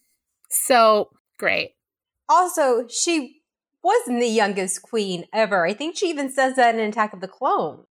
So, 0.49 1.09
great. 1.37 1.71
Also, 2.29 2.87
she 2.87 3.41
wasn't 3.83 4.19
the 4.19 4.27
youngest 4.27 4.81
queen 4.81 5.25
ever. 5.33 5.65
I 5.65 5.73
think 5.73 5.97
she 5.97 6.09
even 6.09 6.29
says 6.31 6.55
that 6.55 6.75
in 6.75 6.81
Attack 6.81 7.13
of 7.13 7.21
the 7.21 7.27
Clone. 7.27 7.85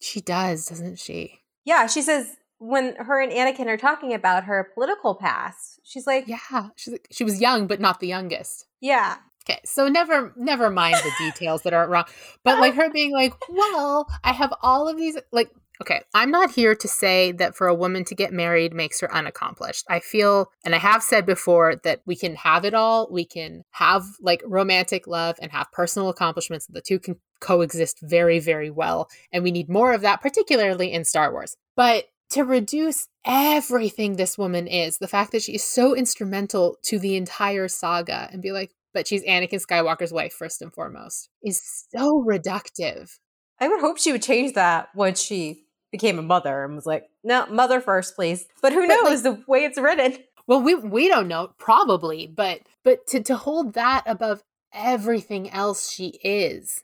She 0.00 0.20
does, 0.20 0.66
doesn't 0.66 0.98
she? 0.98 1.40
Yeah, 1.64 1.86
she 1.86 2.02
says 2.02 2.36
when 2.58 2.96
her 2.96 3.20
and 3.20 3.32
Anakin 3.32 3.66
are 3.66 3.76
talking 3.76 4.12
about 4.12 4.44
her 4.44 4.70
political 4.74 5.14
past, 5.14 5.80
she's 5.84 6.06
like, 6.06 6.26
Yeah. 6.26 6.68
She's, 6.76 6.98
she 7.10 7.24
was 7.24 7.40
young, 7.40 7.66
but 7.66 7.80
not 7.80 8.00
the 8.00 8.08
youngest. 8.08 8.66
yeah, 8.80 9.16
Okay, 9.48 9.60
so 9.64 9.88
never 9.88 10.32
never 10.36 10.68
mind 10.68 10.96
the 10.96 11.12
details 11.18 11.62
that 11.62 11.72
aren't 11.72 11.90
wrong. 11.90 12.04
But 12.44 12.58
like 12.60 12.74
her 12.74 12.90
being 12.90 13.12
like, 13.12 13.32
well, 13.48 14.06
I 14.22 14.32
have 14.32 14.52
all 14.60 14.88
of 14.88 14.98
these 14.98 15.16
like 15.32 15.50
Okay, 15.80 16.00
I'm 16.12 16.30
not 16.30 16.50
here 16.50 16.74
to 16.74 16.88
say 16.88 17.30
that 17.32 17.54
for 17.54 17.68
a 17.68 17.74
woman 17.74 18.04
to 18.06 18.14
get 18.14 18.32
married 18.32 18.74
makes 18.74 19.00
her 19.00 19.14
unaccomplished. 19.14 19.84
I 19.88 20.00
feel, 20.00 20.50
and 20.64 20.74
I 20.74 20.78
have 20.78 21.02
said 21.02 21.24
before, 21.24 21.76
that 21.84 22.00
we 22.04 22.16
can 22.16 22.34
have 22.34 22.64
it 22.64 22.74
all. 22.74 23.08
We 23.10 23.24
can 23.24 23.62
have 23.70 24.04
like 24.20 24.42
romantic 24.44 25.06
love 25.06 25.36
and 25.40 25.52
have 25.52 25.70
personal 25.72 26.08
accomplishments. 26.08 26.66
The 26.66 26.80
two 26.80 26.98
can 26.98 27.16
coexist 27.40 27.98
very, 28.02 28.40
very 28.40 28.70
well. 28.70 29.08
And 29.32 29.44
we 29.44 29.52
need 29.52 29.68
more 29.68 29.92
of 29.92 30.00
that, 30.00 30.20
particularly 30.20 30.92
in 30.92 31.04
Star 31.04 31.30
Wars. 31.30 31.56
But 31.76 32.06
to 32.30 32.42
reduce 32.42 33.08
everything 33.24 34.16
this 34.16 34.36
woman 34.36 34.66
is, 34.66 34.98
the 34.98 35.08
fact 35.08 35.32
that 35.32 35.42
she 35.42 35.54
is 35.54 35.64
so 35.64 35.94
instrumental 35.94 36.76
to 36.84 36.98
the 36.98 37.16
entire 37.16 37.68
saga, 37.68 38.28
and 38.32 38.42
be 38.42 38.52
like, 38.52 38.72
but 38.92 39.06
she's 39.06 39.24
Anakin 39.24 39.64
Skywalker's 39.64 40.12
wife, 40.12 40.32
first 40.32 40.60
and 40.60 40.72
foremost, 40.72 41.28
is 41.42 41.86
so 41.90 42.24
reductive. 42.26 43.18
I 43.60 43.68
would 43.68 43.80
hope 43.80 43.98
she 43.98 44.12
would 44.12 44.22
change 44.22 44.54
that 44.54 44.88
once 44.94 45.22
she 45.22 45.64
became 45.90 46.18
a 46.18 46.22
mother 46.22 46.64
and 46.64 46.74
was 46.74 46.86
like, 46.86 47.08
no, 47.24 47.46
mother 47.46 47.80
first, 47.80 48.14
please. 48.14 48.46
But 48.62 48.72
who 48.72 48.86
But, 48.86 49.02
knows 49.04 49.22
the 49.22 49.42
way 49.46 49.64
it's 49.64 49.78
written? 49.78 50.18
Well, 50.46 50.62
we 50.62 50.74
we 50.74 51.08
don't 51.08 51.28
know, 51.28 51.50
probably, 51.58 52.26
but 52.26 52.60
but 52.84 53.06
to 53.08 53.22
to 53.22 53.36
hold 53.36 53.74
that 53.74 54.02
above 54.06 54.42
everything 54.72 55.50
else 55.50 55.90
she 55.90 56.18
is 56.22 56.82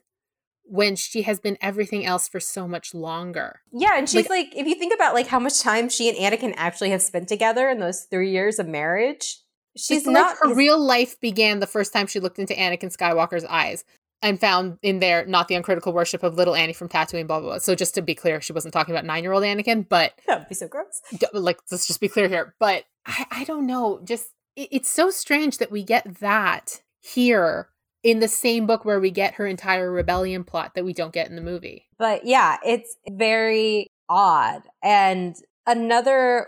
when 0.67 0.95
she 0.95 1.21
has 1.21 1.39
been 1.39 1.57
everything 1.61 2.03
else 2.05 2.27
for 2.27 2.39
so 2.39 2.67
much 2.67 2.93
longer. 2.95 3.61
Yeah, 3.71 3.91
and 3.97 4.09
she's 4.09 4.27
Like- 4.29 4.47
like, 4.47 4.55
if 4.55 4.65
you 4.65 4.73
think 4.75 4.93
about 4.93 5.13
like 5.13 5.27
how 5.27 5.39
much 5.39 5.59
time 5.61 5.89
she 5.89 6.09
and 6.09 6.17
Anakin 6.17 6.53
actually 6.57 6.89
have 6.89 7.01
spent 7.03 7.27
together 7.27 7.69
in 7.69 7.79
those 7.79 8.05
three 8.05 8.31
years 8.31 8.57
of 8.57 8.67
marriage, 8.67 9.39
she's 9.77 10.07
not 10.07 10.29
like 10.31 10.37
her 10.41 10.49
his- 10.49 10.57
real 10.57 10.79
life 10.79 11.19
began 11.19 11.59
the 11.59 11.67
first 11.67 11.93
time 11.93 12.07
she 12.07 12.19
looked 12.19 12.39
into 12.39 12.53
Anakin 12.55 12.95
Skywalker's 12.95 13.45
eyes 13.45 13.83
and 14.21 14.39
found 14.39 14.77
in 14.81 14.99
there 14.99 15.25
not 15.25 15.47
the 15.47 15.55
uncritical 15.55 15.93
worship 15.93 16.23
of 16.23 16.35
little 16.35 16.55
Annie 16.55 16.73
from 16.73 16.89
Tatooine, 16.89 17.27
blah 17.27 17.39
blah 17.39 17.49
blah. 17.49 17.57
So 17.59 17.75
just 17.75 17.95
to 17.95 18.01
be 18.01 18.15
clear, 18.15 18.41
she 18.41 18.53
wasn't 18.53 18.73
talking 18.73 18.93
about 18.93 19.05
nine 19.05 19.23
year 19.23 19.33
old 19.33 19.43
Anakin, 19.43 19.87
but 19.87 20.13
That 20.27 20.39
would 20.39 20.49
be 20.49 20.55
so 20.55 20.67
gross. 20.67 21.01
like 21.33 21.59
let's 21.71 21.87
just 21.87 21.99
be 21.99 22.07
clear 22.07 22.27
here 22.27 22.55
but 22.59 22.85
i, 23.05 23.25
I 23.31 23.43
don't 23.43 23.67
know 23.67 23.99
just 24.03 24.29
it, 24.55 24.69
it's 24.71 24.89
so 24.89 25.09
strange 25.09 25.57
that 25.59 25.71
we 25.71 25.83
get 25.83 26.19
that 26.19 26.81
here 27.01 27.69
in 28.03 28.19
the 28.19 28.27
same 28.27 28.65
book 28.65 28.85
where 28.85 28.99
we 28.99 29.11
get 29.11 29.35
her 29.35 29.45
entire 29.47 29.91
rebellion 29.91 30.43
plot 30.43 30.73
that 30.75 30.85
we 30.85 30.93
don't 30.93 31.13
get 31.13 31.29
in 31.29 31.35
the 31.35 31.41
movie 31.41 31.85
But 31.97 32.25
yeah, 32.25 32.57
it's 32.65 32.95
very 33.09 33.87
odd. 34.09 34.61
And 34.83 35.35
another 35.65 36.47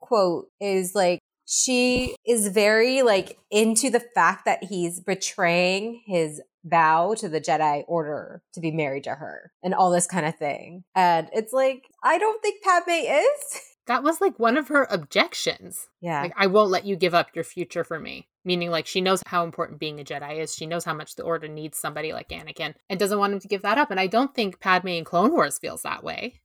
quote 0.00 0.48
is 0.60 0.94
like, 0.94 1.20
she 1.46 2.16
is 2.26 2.48
very 2.48 3.02
like 3.02 3.38
into 3.50 3.90
the 3.90 4.00
fact 4.00 4.44
that 4.44 4.64
he's 4.64 5.00
betraying 5.00 6.02
his 6.06 6.40
vow 6.64 7.14
to 7.18 7.28
the 7.28 7.40
Jedi 7.40 7.84
Order 7.86 8.42
to 8.54 8.60
be 8.60 8.70
married 8.70 9.04
to 9.04 9.14
her 9.14 9.52
and 9.62 9.74
all 9.74 9.90
this 9.90 10.06
kind 10.06 10.24
of 10.26 10.36
thing. 10.36 10.84
And 10.94 11.28
it's 11.32 11.52
like, 11.52 11.84
I 12.02 12.18
don't 12.18 12.40
think 12.40 12.62
Padme 12.62 12.90
is. 12.90 13.60
that 13.86 14.02
was 14.02 14.18
like 14.20 14.38
one 14.38 14.56
of 14.56 14.68
her 14.68 14.86
objections 14.90 15.88
Yeah. 16.00 16.22
like 16.22 16.32
i 16.38 16.46
won't 16.46 16.70
let 16.70 16.86
you 16.86 16.96
give 16.96 17.12
up 17.14 17.28
your 17.34 17.44
future 17.44 17.84
for 17.84 18.00
me 18.00 18.28
meaning 18.42 18.70
like 18.70 18.86
she 18.86 19.02
knows 19.02 19.22
how 19.26 19.44
important 19.44 19.78
being 19.78 20.00
a 20.00 20.04
jedi 20.04 20.38
is 20.38 20.54
she 20.54 20.64
knows 20.64 20.86
how 20.86 20.94
much 20.94 21.16
the 21.16 21.22
order 21.22 21.48
needs 21.48 21.76
somebody 21.76 22.14
like 22.14 22.30
anakin 22.30 22.74
and 22.88 22.98
doesn't 22.98 23.18
want 23.18 23.34
him 23.34 23.40
to 23.40 23.48
give 23.48 23.60
that 23.60 23.76
up 23.76 23.90
and 23.90 24.00
i 24.00 24.06
don't 24.06 24.34
think 24.34 24.58
padme 24.58 24.88
in 24.88 25.04
clone 25.04 25.32
wars 25.32 25.58
feels 25.58 25.82
that 25.82 26.02
way 26.02 26.40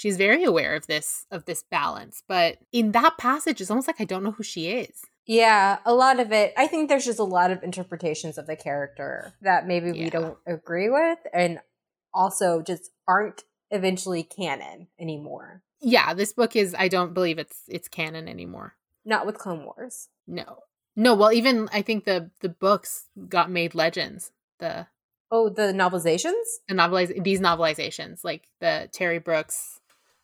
she's 0.00 0.16
very 0.16 0.44
aware 0.44 0.74
of 0.74 0.86
this 0.86 1.26
of 1.30 1.44
this 1.44 1.62
balance 1.70 2.22
but 2.26 2.58
in 2.72 2.92
that 2.92 3.14
passage 3.18 3.60
it's 3.60 3.70
almost 3.70 3.88
like 3.90 4.00
i 4.00 4.04
don't 4.12 4.24
know 4.24 4.32
who 4.38 4.42
she 4.42 4.62
is 4.82 4.94
Yeah, 5.26 5.78
a 5.84 5.94
lot 5.94 6.18
of 6.18 6.32
it. 6.32 6.52
I 6.56 6.66
think 6.66 6.88
there's 6.88 7.04
just 7.04 7.20
a 7.26 7.32
lot 7.38 7.50
of 7.54 7.62
interpretations 7.62 8.36
of 8.38 8.46
the 8.46 8.56
character 8.56 9.34
that 9.42 9.66
maybe 9.66 9.92
we 9.92 10.10
don't 10.10 10.38
agree 10.46 10.88
with 10.88 11.18
and 11.32 11.60
also 12.12 12.62
just 12.62 12.90
aren't 13.06 13.44
eventually 13.70 14.22
canon 14.24 14.88
anymore. 14.98 15.62
yeah 15.80 16.14
this 16.14 16.32
book 16.32 16.56
is 16.56 16.74
i 16.84 16.88
don't 16.88 17.14
believe 17.14 17.38
it's 17.38 17.60
it's 17.68 17.88
canon 17.88 18.26
anymore 18.28 18.74
Not 19.04 19.26
with 19.26 19.38
Clone 19.38 19.64
Wars. 19.64 20.08
no 20.26 20.48
no 20.96 21.14
well 21.14 21.32
even 21.32 21.68
i 21.72 21.82
think 21.82 22.04
the 22.04 22.30
the 22.40 22.48
books 22.48 23.04
got 23.28 23.50
made 23.50 23.74
legends 23.74 24.32
the 24.58 24.86
Oh, 25.32 25.48
the 25.48 25.72
novelizations? 25.72 26.46
the 26.68 26.74
noveliz- 26.74 27.22
these 27.22 27.40
novelizations 27.40 28.24
like 28.24 28.42
the 28.60 28.88
terry 28.92 29.20
brooks 29.20 29.79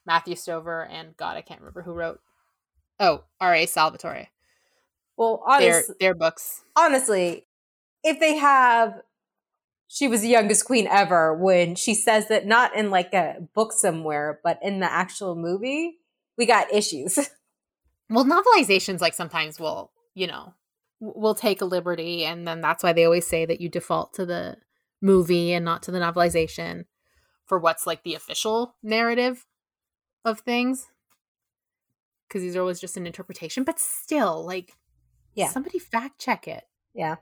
matthew 0.07 0.37
stover 0.37 0.85
and 0.85 1.17
god 1.17 1.37
i 1.37 1.41
can't 1.41 1.61
remember 1.61 1.83
who 1.83 1.93
wrote. 1.93 2.21
Oh 2.99 3.25
r.a 3.41 3.67
salvatore. 3.67 4.29
Well, 5.17 5.43
their 5.59 5.75
honest, 5.75 5.93
their 5.99 6.15
books. 6.15 6.63
honestly, 6.77 7.47
if 8.03 8.21
they 8.21 8.37
have 8.37 9.01
she 9.89 10.09
was 10.09 10.23
the 10.23 10.29
youngest 10.29 10.65
queen 10.65 10.87
ever 10.87 11.35
when 11.35 11.75
she 11.75 11.95
says 11.95 12.29
that 12.29 12.47
not 12.47 12.75
in 12.75 12.91
like 12.91 13.15
a 13.15 13.37
book 13.55 13.73
somewhere, 13.73 14.41
but 14.43 14.59
in 14.63 14.81
the 14.81 14.91
actual 14.91 15.37
movie, 15.37 15.99
we 16.37 16.45
got 16.47 16.73
issues. 16.73 17.19
well 18.11 18.25
novelizations 18.25 19.01
like 19.01 19.15
sometimes 19.15 19.59
will 19.59 19.91
you 20.15 20.27
know 20.27 20.55
will 21.01 21.35
take 21.35 21.61
a 21.61 21.67
liberty 21.67 22.25
and 22.25 22.47
then 22.47 22.61
that's 22.61 22.83
why 22.83 22.93
they 22.93 23.05
always 23.05 23.27
say 23.27 23.45
that 23.45 23.61
you 23.61 23.69
default 23.69 24.15
to 24.15 24.25
the 24.25 24.57
movie 25.03 25.53
and 25.53 25.65
not 25.65 25.83
to 25.83 25.91
the 25.91 25.99
novelization 25.99 26.85
for 27.45 27.59
what's 27.59 27.87
like 27.87 28.03
the 28.03 28.15
official 28.15 28.77
narrative 28.83 29.45
of 30.26 30.40
things 30.40 30.87
because 32.28 32.42
these 32.42 32.56
are 32.56 32.61
always 32.61 32.80
just 32.80 32.97
an 32.97 33.06
interpretation 33.06 33.64
but 33.64 33.78
still 33.78 34.45
like 34.45 34.73
Yeah. 35.35 35.49
somebody 35.49 35.78
fact 35.78 36.18
check 36.21 36.47
it 36.49 36.64
Yeah. 36.95 37.16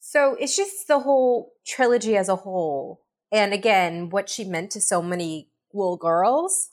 So 0.00 0.36
it's 0.38 0.54
just 0.56 0.86
the 0.86 0.98
whole 1.00 1.52
trilogy 1.66 2.14
as 2.14 2.28
a 2.28 2.36
whole. 2.36 3.00
And 3.32 3.54
again, 3.54 4.10
what 4.10 4.28
she 4.28 4.44
meant 4.44 4.70
to 4.72 4.80
so 4.82 5.00
many 5.00 5.48
little 5.72 5.96
girls. 5.96 6.72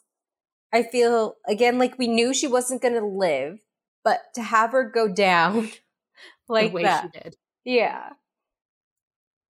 I 0.73 0.83
feel, 0.83 1.35
again, 1.47 1.77
like 1.79 1.97
we 1.97 2.07
knew 2.09 2.33
she 2.33 2.45
wasn't 2.47 2.81
going 2.81 2.93
to 2.95 3.05
live, 3.05 3.59
but 4.03 4.19
to 4.35 4.41
have 4.41 4.73
her 4.73 4.83
go 4.83 5.07
down 5.07 5.69
like 6.49 6.71
the 6.71 6.75
way 6.75 6.83
that. 6.83 7.03
she 7.13 7.19
did 7.19 7.37
Yeah. 7.63 8.09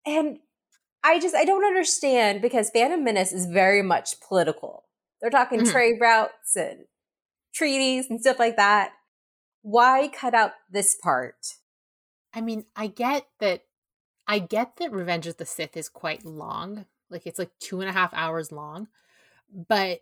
And 0.05 0.37
I 1.03 1.19
just, 1.19 1.35
I 1.35 1.43
don't 1.45 1.65
understand 1.65 2.41
because 2.43 2.69
Phantom 2.69 3.03
Menace 3.03 3.33
is 3.33 3.47
very 3.47 3.81
much 3.81 4.19
political. 4.21 4.85
They're 5.21 5.29
talking 5.29 5.61
Mhm. 5.61 5.71
trade 5.71 5.99
routes 6.01 6.55
and 6.55 6.85
treaties 7.53 8.09
and 8.09 8.19
stuff 8.19 8.39
like 8.39 8.55
that. 8.57 8.93
Why 9.61 10.07
cut 10.07 10.33
out 10.33 10.53
this 10.69 10.95
part? 10.95 11.57
I 12.33 12.41
mean, 12.41 12.65
I 12.75 12.87
get 12.87 13.27
that. 13.39 13.65
I 14.27 14.39
get 14.39 14.77
that 14.77 14.91
Revenge 14.91 15.27
of 15.27 15.37
the 15.37 15.45
Sith 15.45 15.75
is 15.77 15.89
quite 15.89 16.25
long. 16.25 16.85
Like 17.09 17.27
it's 17.27 17.37
like 17.39 17.51
two 17.59 17.81
and 17.81 17.89
a 17.89 17.93
half 17.93 18.13
hours 18.13 18.51
long. 18.51 18.87
But 19.49 20.01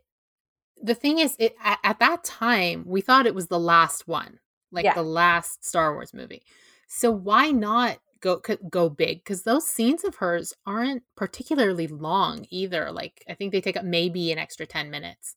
the 0.81 0.93
thing 0.95 1.19
is, 1.19 1.35
it 1.39 1.55
at, 1.61 1.79
at 1.83 1.99
that 1.99 2.23
time 2.23 2.83
we 2.85 3.01
thought 3.01 3.25
it 3.25 3.35
was 3.35 3.47
the 3.47 3.59
last 3.59 4.07
one, 4.07 4.39
like 4.71 4.85
Yeah. 4.85 4.93
the 4.93 5.03
last 5.03 5.65
Star 5.65 5.93
Wars 5.93 6.13
movie. 6.13 6.43
So 6.87 7.11
why 7.11 7.51
not 7.51 7.99
go 8.21 8.41
go 8.69 8.89
big? 8.89 9.23
Because 9.23 9.43
those 9.43 9.67
scenes 9.67 10.03
of 10.03 10.15
hers 10.15 10.53
aren't 10.65 11.03
particularly 11.15 11.87
long 11.87 12.45
either. 12.49 12.91
Like 12.91 13.23
I 13.29 13.33
think 13.33 13.51
they 13.51 13.61
take 13.61 13.77
up 13.77 13.85
maybe 13.85 14.31
an 14.31 14.37
extra 14.37 14.65
ten 14.65 14.89
minutes 14.89 15.35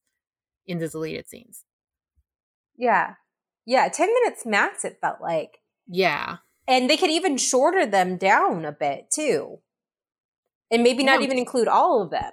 in 0.66 0.78
the 0.78 0.88
deleted 0.88 1.28
scenes. 1.28 1.64
Yeah. 2.76 3.14
Yeah. 3.66 3.88
10 3.88 4.08
minutes 4.08 4.46
max, 4.46 4.84
it 4.84 4.98
felt 5.00 5.20
like. 5.20 5.58
Yeah, 5.88 6.36
And 6.68 6.88
they 6.88 6.96
could 6.96 7.10
even 7.10 7.36
shorter 7.36 7.84
them 7.84 8.16
down 8.16 8.64
a 8.64 8.72
bit 8.72 9.10
too. 9.12 9.58
And 10.70 10.82
maybe 10.82 11.04
not 11.04 11.20
even 11.20 11.36
include 11.36 11.68
all 11.68 12.02
of 12.02 12.10
them. 12.10 12.32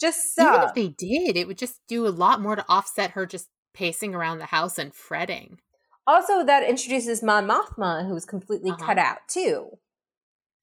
Just 0.00 0.34
so. 0.34 0.48
even 0.48 0.68
if 0.68 0.74
they 0.74 0.88
did, 0.88 1.36
it 1.36 1.46
would 1.46 1.58
just 1.58 1.80
do 1.86 2.06
a 2.06 2.08
lot 2.08 2.40
more 2.40 2.56
to 2.56 2.64
offset 2.68 3.10
her 3.10 3.26
just 3.26 3.48
pacing 3.74 4.14
around 4.14 4.38
the 4.38 4.46
house 4.46 4.78
and 4.78 4.94
fretting. 4.94 5.58
Also, 6.06 6.44
that 6.44 6.62
introduces 6.68 7.22
Mon 7.22 7.46
Mothma, 7.46 8.06
who's 8.08 8.24
completely 8.24 8.70
Uh-huh. 8.70 8.86
cut 8.86 8.98
out 8.98 9.18
too. 9.28 9.78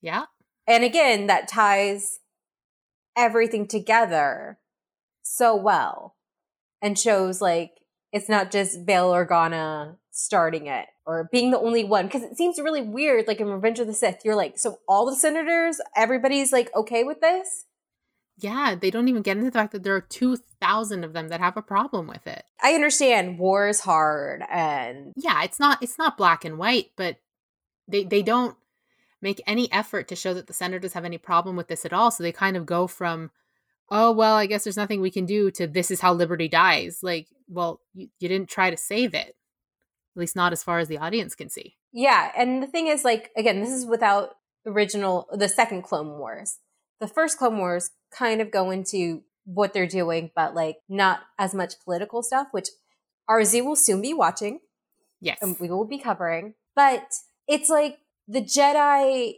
Yeah. 0.01 0.25
And 0.67 0.83
again, 0.83 1.27
that 1.27 1.47
ties 1.47 2.19
everything 3.17 3.67
together 3.67 4.59
so 5.21 5.55
well 5.55 6.15
and 6.81 6.97
shows 6.97 7.41
like 7.41 7.71
it's 8.11 8.29
not 8.29 8.51
just 8.51 8.85
Bail 8.85 9.11
Organa 9.11 9.97
starting 10.11 10.67
it 10.67 10.87
or 11.05 11.29
being 11.31 11.51
the 11.51 11.59
only 11.59 11.83
one. 11.83 12.05
Because 12.05 12.23
it 12.23 12.37
seems 12.37 12.59
really 12.59 12.81
weird, 12.81 13.27
like 13.27 13.39
in 13.39 13.47
Revenge 13.47 13.79
of 13.79 13.87
the 13.87 13.93
Sith, 13.93 14.21
you're 14.25 14.35
like, 14.35 14.57
so 14.57 14.79
all 14.87 15.05
the 15.05 15.15
senators, 15.15 15.79
everybody's 15.95 16.51
like 16.51 16.73
okay 16.75 17.03
with 17.03 17.21
this? 17.21 17.65
Yeah, 18.39 18.75
they 18.75 18.91
don't 18.91 19.07
even 19.07 19.21
get 19.21 19.37
into 19.37 19.49
the 19.49 19.57
fact 19.57 19.71
that 19.73 19.83
there 19.83 19.95
are 19.95 20.01
2,000 20.01 21.03
of 21.03 21.13
them 21.13 21.27
that 21.27 21.39
have 21.39 21.57
a 21.57 21.61
problem 21.61 22.07
with 22.07 22.25
it. 22.27 22.43
I 22.61 22.73
understand 22.73 23.37
war 23.39 23.67
is 23.67 23.81
hard 23.81 24.43
and 24.49 25.13
Yeah, 25.15 25.43
it's 25.43 25.59
not 25.59 25.81
it's 25.81 25.97
not 25.97 26.17
black 26.17 26.45
and 26.45 26.57
white, 26.57 26.91
but 26.95 27.17
they 27.87 28.03
they 28.03 28.21
don't 28.21 28.55
make 29.21 29.41
any 29.45 29.71
effort 29.71 30.07
to 30.07 30.15
show 30.15 30.33
that 30.33 30.47
the 30.47 30.53
senators 30.53 30.93
have 30.93 31.05
any 31.05 31.17
problem 31.17 31.55
with 31.55 31.67
this 31.67 31.85
at 31.85 31.93
all. 31.93 32.11
So 32.11 32.23
they 32.23 32.31
kind 32.31 32.55
of 32.55 32.65
go 32.65 32.87
from 32.87 33.31
oh, 33.91 34.11
well, 34.11 34.35
I 34.35 34.45
guess 34.45 34.63
there's 34.63 34.77
nothing 34.77 35.01
we 35.01 35.11
can 35.11 35.25
do 35.25 35.51
to 35.51 35.67
this 35.67 35.91
is 35.91 36.01
how 36.01 36.13
liberty 36.13 36.47
dies. 36.47 36.99
Like, 37.01 37.27
well, 37.47 37.81
you, 37.93 38.09
you 38.19 38.29
didn't 38.29 38.49
try 38.49 38.69
to 38.69 38.77
save 38.77 39.13
it. 39.13 39.35
At 40.15 40.19
least 40.19 40.35
not 40.35 40.53
as 40.53 40.63
far 40.63 40.79
as 40.79 40.87
the 40.87 40.97
audience 40.97 41.35
can 41.35 41.49
see. 41.49 41.75
Yeah, 41.91 42.31
and 42.37 42.61
the 42.61 42.67
thing 42.67 42.87
is, 42.87 43.03
like, 43.03 43.31
again, 43.35 43.61
this 43.61 43.71
is 43.71 43.85
without 43.85 44.35
original, 44.65 45.27
the 45.31 45.49
second 45.49 45.83
Clone 45.83 46.19
Wars. 46.19 46.59
The 46.99 47.07
first 47.07 47.37
Clone 47.37 47.57
Wars 47.57 47.91
kind 48.11 48.41
of 48.41 48.51
go 48.51 48.71
into 48.71 49.23
what 49.45 49.73
they're 49.73 49.87
doing, 49.87 50.31
but 50.35 50.53
like 50.55 50.77
not 50.89 51.21
as 51.37 51.53
much 51.53 51.79
political 51.83 52.21
stuff, 52.23 52.47
which 52.51 52.69
Arzu 53.29 53.63
will 53.65 53.75
soon 53.75 54.01
be 54.01 54.13
watching 54.13 54.59
Yes. 55.21 55.37
and 55.41 55.57
we 55.59 55.69
will 55.69 55.85
be 55.85 55.97
covering. 55.99 56.53
But 56.75 57.03
it's 57.47 57.69
like 57.69 57.97
the 58.27 58.41
Jedi 58.41 59.35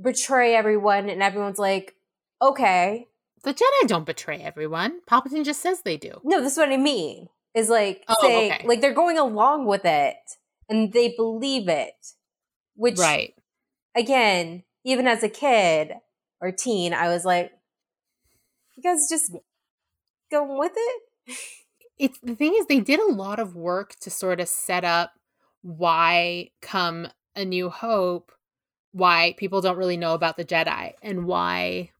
betray 0.00 0.54
everyone, 0.54 1.08
and 1.10 1.22
everyone's 1.22 1.58
like, 1.58 1.94
okay. 2.40 3.08
the 3.42 3.52
Jedi 3.54 3.88
don't 3.88 4.06
betray 4.06 4.40
everyone. 4.40 5.00
Palpatine 5.10 5.44
just 5.44 5.60
says 5.60 5.82
they 5.82 5.96
do. 5.96 6.20
No, 6.24 6.40
this 6.40 6.52
is 6.52 6.58
what 6.58 6.68
I 6.70 6.76
mean. 6.76 7.28
Is 7.54 7.68
like 7.68 8.04
Oh, 8.08 8.14
saying, 8.20 8.52
okay. 8.52 8.66
like 8.68 8.80
they're 8.80 8.92
going 8.94 9.18
along 9.18 9.66
with 9.66 9.84
it 9.84 10.16
and 10.68 10.92
they 10.92 11.14
believe 11.16 11.68
it. 11.68 11.94
Which, 12.76 12.98
Right. 12.98 13.34
again, 13.96 14.62
even 14.84 15.08
as 15.08 15.22
a 15.24 15.28
kid 15.28 15.94
or 16.40 16.52
teen, 16.52 16.92
I 16.92 17.08
was 17.08 17.24
like, 17.24 17.52
you 18.76 18.82
guys 18.82 19.06
just 19.08 19.32
going 20.30 20.58
with 20.58 20.72
it? 20.76 21.02
It's 21.98 22.18
the 22.22 22.36
thing 22.36 22.54
is 22.54 22.66
they 22.66 22.80
did 22.80 23.00
a 23.00 23.12
lot 23.12 23.40
of 23.40 23.56
work 23.56 23.96
to 24.02 24.10
sort 24.10 24.40
of 24.40 24.48
set 24.48 24.84
up 24.84 25.12
why 25.62 26.50
come 26.62 27.08
a 27.34 27.44
new 27.44 27.68
hope 27.68 28.32
why 28.92 29.34
people 29.36 29.60
don't 29.60 29.76
really 29.76 29.96
know 29.96 30.14
about 30.14 30.36
the 30.36 30.44
Jedi 30.44 30.92
and 31.02 31.26
why 31.26 31.90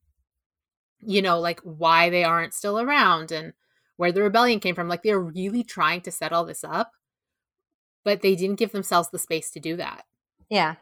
you 1.00 1.20
know 1.20 1.38
like 1.38 1.60
why 1.60 2.10
they 2.10 2.24
aren't 2.24 2.54
still 2.54 2.78
around 2.78 3.30
and 3.32 3.52
where 3.96 4.12
the 4.12 4.22
rebellion 4.22 4.60
came 4.60 4.74
from 4.74 4.88
like 4.88 5.02
they're 5.02 5.20
really 5.20 5.64
trying 5.64 6.00
to 6.00 6.10
set 6.10 6.32
all 6.32 6.44
this 6.44 6.64
up 6.64 6.92
but 8.04 8.22
they 8.22 8.34
didn't 8.34 8.58
give 8.58 8.72
themselves 8.72 9.10
the 9.10 9.18
space 9.18 9.50
to 9.50 9.60
do 9.60 9.76
that 9.76 10.04
Yeah. 10.48 10.76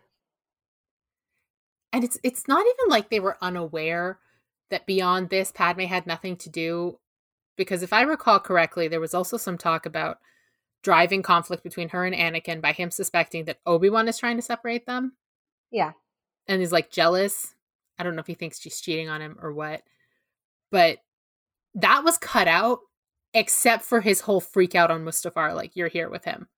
And 1.93 2.05
it's 2.05 2.19
it's 2.23 2.49
not 2.49 2.65
even 2.67 2.91
like 2.91 3.11
they 3.11 3.21
were 3.21 3.39
unaware 3.41 4.19
that 4.71 4.87
beyond 4.87 5.31
this 5.31 5.53
Padme 5.53 5.83
had 5.83 6.07
nothing 6.07 6.37
to 6.37 6.51
do 6.51 6.99
because 7.57 7.83
if 7.83 7.93
I 7.93 8.03
recall 8.03 8.41
correctly 8.41 8.89
there 8.89 9.01
was 9.01 9.15
also 9.15 9.37
some 9.37 9.57
talk 9.59 9.87
about 9.87 10.19
driving 10.83 11.23
conflict 11.23 11.63
between 11.63 11.89
her 11.91 12.05
and 12.05 12.15
Anakin 12.15 12.61
by 12.61 12.73
him 12.73 12.91
suspecting 12.91 13.45
that 13.47 13.59
Obi-Wan 13.67 14.09
is 14.09 14.19
trying 14.19 14.37
to 14.37 14.43
separate 14.43 14.87
them. 14.87 15.15
Yeah. 15.71 15.93
and 16.47 16.61
he's 16.61 16.73
like 16.73 16.91
jealous. 16.91 17.55
I 17.99 18.03
don't 18.05 18.15
know 18.15 18.21
if 18.21 18.27
he 18.27 18.35
thinks 18.35 18.61
she's 18.61 18.81
cheating 18.81 19.09
on 19.09 19.21
him 19.21 19.39
or 19.41 19.53
what 19.53 19.83
but 20.71 20.99
that 21.75 22.05
was 22.05 22.19
cut 22.19 22.49
out 22.49 22.81
except 23.35 23.85
for 23.85 24.01
his 24.01 24.23
whole 24.23 24.41
freak 24.41 24.75
out 24.75 24.91
on 24.91 25.05
Mustafar 25.05 25.55
like 25.55 25.77
you're 25.77 25.89
here 25.89 26.09
with 26.09 26.25
him 26.25 26.49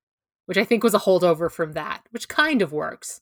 which 0.47 0.59
I 0.59 0.65
think 0.65 0.83
was 0.83 0.95
a 0.95 1.01
holdover 1.01 1.51
from 1.51 1.73
that 1.73 2.03
which 2.11 2.29
kind 2.29 2.63
of 2.63 2.73
works 2.73 3.21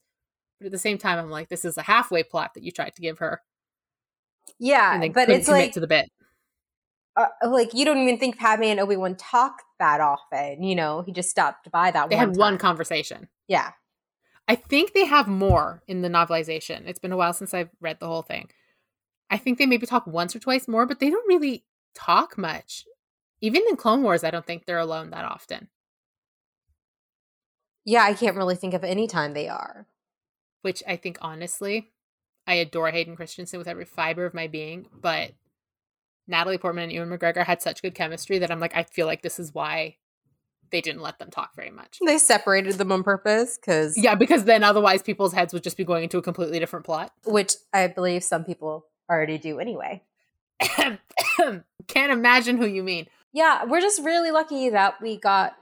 but 0.58 0.66
at 0.66 0.72
the 0.72 0.78
same 0.78 0.98
time 0.98 1.18
I'm 1.18 1.30
like 1.30 1.48
this 1.48 1.64
is 1.64 1.76
a 1.76 1.82
halfway 1.82 2.22
plot 2.22 2.54
that 2.54 2.62
you 2.62 2.70
tried 2.70 2.94
to 2.96 3.02
give 3.02 3.18
her 3.18 3.42
Yeah. 4.58 5.06
But 5.08 5.28
it's 5.28 5.48
like, 5.48 5.72
to 5.72 5.80
the 5.80 5.86
bit 5.86 6.10
uh, 7.16 7.26
like 7.46 7.72
you 7.72 7.84
don't 7.84 7.98
even 7.98 8.18
think 8.18 8.38
Padme 8.38 8.64
and 8.64 8.80
Obi 8.80 8.96
Wan 8.96 9.16
talk 9.16 9.62
that 9.78 10.00
often. 10.00 10.62
You 10.62 10.75
know, 10.75 11.02
he 11.02 11.12
just 11.12 11.30
stopped 11.30 11.70
by 11.70 11.90
that. 11.90 12.10
they 12.10 12.16
one 12.16 12.28
had 12.28 12.36
one 12.36 12.58
conversation 12.58 13.28
Yeah, 13.48 13.70
I 14.46 14.54
think 14.54 14.92
they 14.92 15.06
have 15.06 15.26
more 15.26 15.82
in 15.88 16.02
the 16.02 16.08
novelization. 16.08 16.86
It's 16.86 16.98
been 16.98 17.12
a 17.12 17.16
while 17.16 17.32
since 17.32 17.54
I've 17.54 17.70
read 17.80 18.00
the 18.00 18.06
whole 18.06 18.22
thing. 18.22 18.50
I 19.30 19.38
think 19.38 19.58
they 19.58 19.66
maybe 19.66 19.86
talk 19.86 20.06
once 20.06 20.36
or 20.36 20.38
twice 20.38 20.68
more, 20.68 20.86
but 20.86 21.00
they 21.00 21.10
don't 21.10 21.26
really 21.26 21.64
talk 21.94 22.38
much. 22.38 22.84
Even 23.40 23.62
in 23.68 23.76
Clone 23.76 24.02
Wars, 24.02 24.22
I 24.22 24.30
don't 24.30 24.46
think 24.46 24.64
they're 24.64 24.78
alone 24.78 25.10
that 25.10 25.25
often, 25.25 25.68
yeah. 27.84 28.02
I 28.04 28.14
can't 28.14 28.36
really 28.36 28.56
think 28.56 28.75
of 28.75 28.84
any 28.84 29.06
time 29.06 29.32
they 29.32 29.48
are. 29.48 29.86
Which 30.62 30.82
I 30.86 30.96
think 30.96 31.18
honestly, 31.20 31.90
I 32.46 32.54
adore 32.54 32.90
Hayden 32.90 33.16
Christensen 33.16 33.58
with 33.58 33.68
every 33.68 33.84
fiber 33.84 34.25
of 34.26 34.34
my 34.34 34.46
being, 34.46 34.86
but 34.92 35.32
Natalie 36.28 36.58
Portman 36.58 36.84
and 36.84 36.92
Ewan 36.92 37.08
McGregor 37.10 37.44
had 37.44 37.62
such 37.62 37.82
good 37.82 37.94
chemistry 37.94 38.38
that 38.38 38.50
I'm 38.50 38.60
like, 38.60 38.76
I 38.76 38.82
feel 38.84 39.06
like 39.06 39.22
this 39.22 39.38
is 39.38 39.54
why 39.54 39.97
they 40.71 40.80
didn't 40.80 41.02
let 41.02 41.19
them 41.21 41.30
talk 41.30 41.54
very 41.54 41.71
much. 41.71 41.99
They 42.04 42.19
separated 42.19 42.75
them 42.75 42.90
on 42.90 43.04
purpose 43.04 43.56
because, 43.56 43.97
Yeah, 43.97 44.16
because 44.16 44.45
then 44.45 44.64
otherwise 44.64 45.02
people's 45.02 45.32
heads 45.32 45.52
would 45.52 45.62
just 45.62 45.76
be 45.76 45.84
going 45.84 46.02
into 46.04 46.19
a 46.19 46.23
completely 46.23 46.58
different 46.58 46.84
plot. 46.84 47.12
which 47.25 47.54
I 47.73 47.86
believe 47.86 48.25
some 48.25 48.45
people 48.45 48.86
already 49.08 49.38
do 49.38 49.60
anyway. 49.60 50.02
Can't 51.88 52.12
imagine 52.12 52.56
who 52.56 52.66
you 52.66 52.82
mean. 52.82 53.06
Yeah, 53.32 53.64
we're 53.64 53.80
just 53.80 54.02
really 54.02 54.30
lucky 54.30 54.71
that 54.71 55.00
we 55.00 55.19
got 55.19 55.54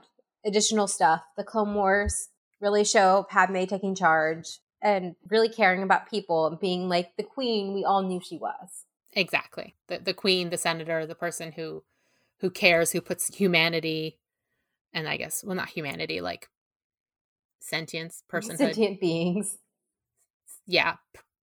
additional 0.45 0.87
stuff. 0.87 1.21
The 1.37 1.43
Clone 1.43 1.73
Wars 1.75 2.29
really 2.61 2.83
show 2.85 3.27
Padme 3.29 3.65
taking 3.65 3.93
charge 3.95 4.59
and 4.85 5.15
really 5.29 5.49
caring 5.49 5.81
about 5.81 6.07
people 6.07 6.45
and 6.45 6.59
being 6.59 6.87
like 6.87 7.17
the 7.17 7.23
queen 7.23 7.73
we 7.73 7.83
all 7.83 8.03
knew 8.03 8.21
she 8.23 8.37
was. 8.37 8.85
Exactly. 9.13 9.75
The 9.87 9.97
the 9.97 10.13
queen, 10.13 10.51
the 10.51 10.57
senator, 10.57 11.05
the 11.07 11.15
person 11.15 11.51
who 11.51 11.83
who 12.39 12.51
cares, 12.51 12.91
who 12.91 13.01
puts 13.01 13.35
humanity 13.35 14.19
and 14.93 15.09
I 15.09 15.17
guess 15.17 15.43
well 15.43 15.55
not 15.55 15.69
humanity, 15.69 16.21
like 16.21 16.49
sentience, 17.59 18.23
personhood. 18.31 18.57
Sentient 18.57 19.01
beings. 19.01 19.57
yeah, 20.67 20.97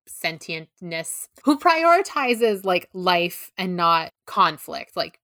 sentientness. 0.07 1.29
Who 1.45 1.59
prioritizes 1.59 2.67
like 2.67 2.91
life 2.93 3.51
and 3.57 3.75
not 3.75 4.13
conflict. 4.27 4.97
Like 4.97 5.19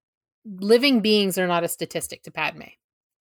living 0.47 1.01
beings 1.01 1.37
are 1.37 1.47
not 1.47 1.65
a 1.65 1.69
statistic 1.69 2.23
to 2.23 2.31
Padme, 2.31 2.63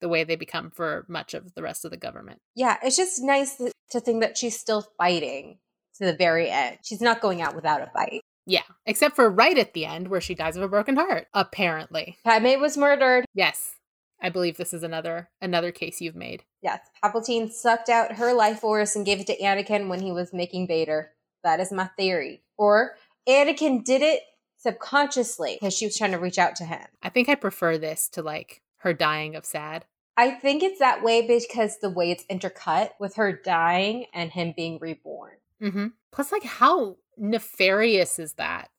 the 0.05 0.09
way 0.09 0.23
they 0.23 0.35
become 0.35 0.69
for 0.69 1.03
much 1.07 1.33
of 1.33 1.55
the 1.55 1.63
rest 1.63 1.83
of 1.83 1.89
the 1.89 1.97
government. 1.97 2.39
Yeah, 2.53 2.77
it's 2.83 2.95
just 2.95 3.23
nice 3.23 3.55
to, 3.55 3.99
think 3.99 4.21
that 4.21 4.37
she's 4.37 4.59
still 4.59 4.85
fighting 4.99 5.57
to 5.95 6.05
the 6.05 6.15
very 6.15 6.47
end. 6.47 6.77
She's 6.83 7.01
not 7.01 7.21
going 7.21 7.41
out 7.41 7.55
without 7.55 7.81
a 7.81 7.87
fight. 7.87 8.21
Yeah, 8.45 8.61
except 8.85 9.15
for 9.15 9.31
right 9.31 9.57
at 9.57 9.73
the 9.73 9.87
end 9.87 10.09
where 10.09 10.21
she 10.21 10.35
dies 10.35 10.57
of 10.57 10.61
a 10.61 10.67
broken 10.67 10.95
heart, 10.95 11.25
apparently. 11.33 12.19
Padme 12.23 12.61
was 12.61 12.77
murdered. 12.77 13.25
Yes. 13.33 13.71
I 14.21 14.29
believe 14.29 14.57
this 14.57 14.75
is 14.75 14.83
another 14.83 15.31
another 15.41 15.71
case 15.71 16.01
you've 16.01 16.15
made. 16.15 16.43
Yes, 16.61 16.81
Palpatine 17.03 17.51
sucked 17.51 17.89
out 17.89 18.17
her 18.17 18.31
life 18.31 18.59
force 18.59 18.95
and 18.95 19.07
gave 19.07 19.19
it 19.19 19.25
to 19.27 19.37
Anakin 19.39 19.89
when 19.89 20.01
he 20.01 20.11
was 20.11 20.33
making 20.33 20.67
Vader. 20.67 21.13
That 21.43 21.59
is 21.59 21.71
my 21.71 21.89
theory. 21.97 22.43
Or 22.59 22.91
Anakin 23.27 23.83
did 23.83 24.03
it 24.03 24.21
subconsciously 24.57 25.57
because 25.59 25.75
she 25.75 25.87
was 25.87 25.97
trying 25.97 26.11
to 26.11 26.19
reach 26.19 26.37
out 26.37 26.55
to 26.57 26.65
him. 26.65 26.85
I 27.01 27.09
think 27.09 27.27
I 27.27 27.33
prefer 27.33 27.79
this 27.79 28.07
to 28.09 28.21
like 28.21 28.61
her 28.85 28.93
dying 28.93 29.35
of 29.35 29.45
sad. 29.45 29.85
I 30.17 30.31
think 30.31 30.63
it's 30.63 30.79
that 30.79 31.03
way 31.03 31.25
because 31.25 31.79
the 31.79 31.89
way 31.89 32.11
it's 32.11 32.25
intercut 32.25 32.91
with 32.99 33.15
her 33.15 33.33
dying 33.33 34.05
and 34.13 34.31
him 34.31 34.53
being 34.55 34.79
reborn. 34.79 35.33
Mm-hmm. 35.61 35.87
Plus, 36.11 36.31
like, 36.31 36.43
how 36.43 36.97
nefarious 37.17 38.19
is 38.19 38.33
that? 38.33 38.69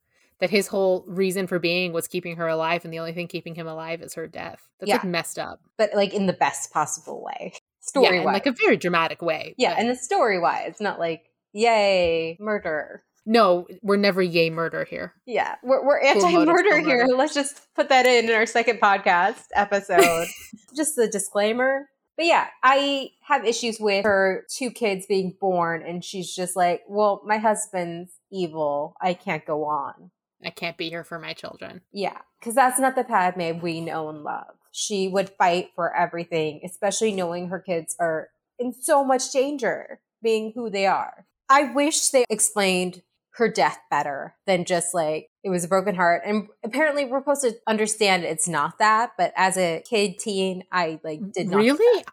That 0.40 0.50
his 0.50 0.66
whole 0.66 1.04
reason 1.06 1.46
for 1.46 1.58
being 1.58 1.94
was 1.94 2.08
keeping 2.08 2.36
her 2.36 2.46
alive, 2.46 2.84
and 2.84 2.92
the 2.92 2.98
only 2.98 3.12
thing 3.12 3.26
keeping 3.26 3.54
him 3.54 3.66
alive 3.66 4.02
is 4.02 4.14
her 4.14 4.26
death. 4.26 4.68
That's 4.78 4.92
like 4.92 5.04
messed 5.04 5.38
up. 5.38 5.60
But 5.78 5.90
like 5.94 6.12
in 6.12 6.26
the 6.26 6.34
best 6.34 6.72
possible 6.72 7.22
way. 7.24 7.54
Story 7.80 8.18
in 8.18 8.24
wise. 8.24 8.34
like 8.34 8.46
a 8.46 8.52
very 8.52 8.76
dramatic 8.76 9.22
way. 9.22 9.54
yeah, 9.56 9.70
but 9.70 9.80
and 9.80 9.88
the 9.88 9.96
story 9.96 10.38
wise, 10.38 10.76
not 10.78 10.98
like, 10.98 11.30
yay, 11.52 12.36
murder. 12.38 13.02
No, 13.26 13.66
we're 13.82 13.96
never 13.96 14.22
yay 14.22 14.50
murder 14.50 14.84
here. 14.84 15.12
Yeah, 15.26 15.56
we're, 15.62 15.84
we're 15.84 16.00
anti-murder 16.00 16.70
full 16.70 16.84
here. 16.84 17.06
murder. 17.06 17.14
Let's 17.16 17.34
just 17.34 17.60
put 17.74 17.88
that 17.88 18.06
in 18.06 18.30
in 18.30 18.34
our 18.34 18.46
second 18.46 18.80
podcast 18.80 19.42
episode. 19.54 20.28
just 20.76 20.94
the 20.94 21.08
disclaimer. 21.08 21.88
But 22.16 22.26
yeah, 22.26 22.46
I 22.62 23.10
have 23.24 23.44
issues 23.44 23.78
with 23.78 24.04
her 24.04 24.46
two 24.48 24.70
kids 24.70 25.04
being 25.06 25.36
born, 25.38 25.82
and 25.82 26.02
she's 26.02 26.34
just 26.34 26.56
like, 26.56 26.82
"Well, 26.88 27.20
my 27.26 27.38
husband's 27.38 28.12
evil. 28.32 28.94
I 29.02 29.12
can't 29.12 29.44
go 29.44 29.64
on." 29.64 30.12
I 30.44 30.50
can't 30.50 30.76
be 30.76 30.88
here 30.88 31.04
for 31.04 31.18
my 31.18 31.32
children. 31.32 31.80
Yeah, 31.92 32.18
because 32.38 32.54
that's 32.54 32.78
not 32.78 32.94
the 32.94 33.04
Padme 33.04 33.58
we 33.60 33.80
know 33.80 34.08
and 34.08 34.22
love. 34.22 34.54
She 34.70 35.08
would 35.08 35.30
fight 35.30 35.70
for 35.74 35.94
everything, 35.94 36.60
especially 36.64 37.12
knowing 37.12 37.48
her 37.48 37.60
kids 37.60 37.96
are 37.98 38.28
in 38.58 38.72
so 38.72 39.04
much 39.04 39.32
danger 39.32 40.00
being 40.22 40.52
who 40.54 40.70
they 40.70 40.86
are. 40.86 41.26
I 41.48 41.72
wish 41.72 42.08
they 42.10 42.24
explained 42.28 43.02
her 43.36 43.48
death 43.48 43.78
better 43.90 44.34
than 44.46 44.64
just 44.64 44.94
like 44.94 45.28
it 45.44 45.50
was 45.50 45.64
a 45.64 45.68
broken 45.68 45.94
heart. 45.94 46.22
And 46.24 46.48
apparently, 46.64 47.04
we're 47.04 47.20
supposed 47.20 47.42
to 47.42 47.54
understand 47.66 48.24
it's 48.24 48.48
not 48.48 48.78
that. 48.78 49.12
But 49.18 49.32
as 49.36 49.58
a 49.58 49.82
kid, 49.88 50.18
teen, 50.18 50.64
I 50.72 50.98
like 51.04 51.32
did 51.32 51.48
not. 51.48 51.58
really? 51.58 52.04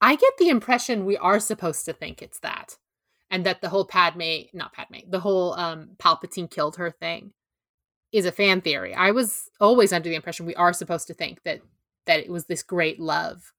I 0.00 0.14
get 0.14 0.32
the 0.38 0.48
impression 0.48 1.04
we 1.04 1.16
are 1.16 1.40
supposed 1.40 1.84
to 1.86 1.92
think 1.92 2.22
it's 2.22 2.38
that. 2.40 2.78
And 3.32 3.44
that 3.46 3.60
the 3.60 3.68
whole 3.68 3.84
Padme, 3.84 4.46
not 4.52 4.72
Padme, 4.72 5.08
the 5.08 5.20
whole 5.20 5.54
um 5.54 5.90
Palpatine 5.98 6.50
killed 6.50 6.76
her 6.76 6.90
thing 6.90 7.32
is 8.12 8.24
a 8.24 8.32
fan 8.32 8.60
theory. 8.60 8.94
I 8.94 9.10
was 9.10 9.50
always 9.60 9.92
under 9.92 10.08
the 10.08 10.14
impression 10.14 10.46
we 10.46 10.54
are 10.54 10.72
supposed 10.72 11.08
to 11.08 11.14
think 11.14 11.42
that 11.42 11.60
that 12.06 12.20
it 12.20 12.30
was 12.30 12.46
this 12.46 12.62
great 12.62 13.00
love 13.00 13.52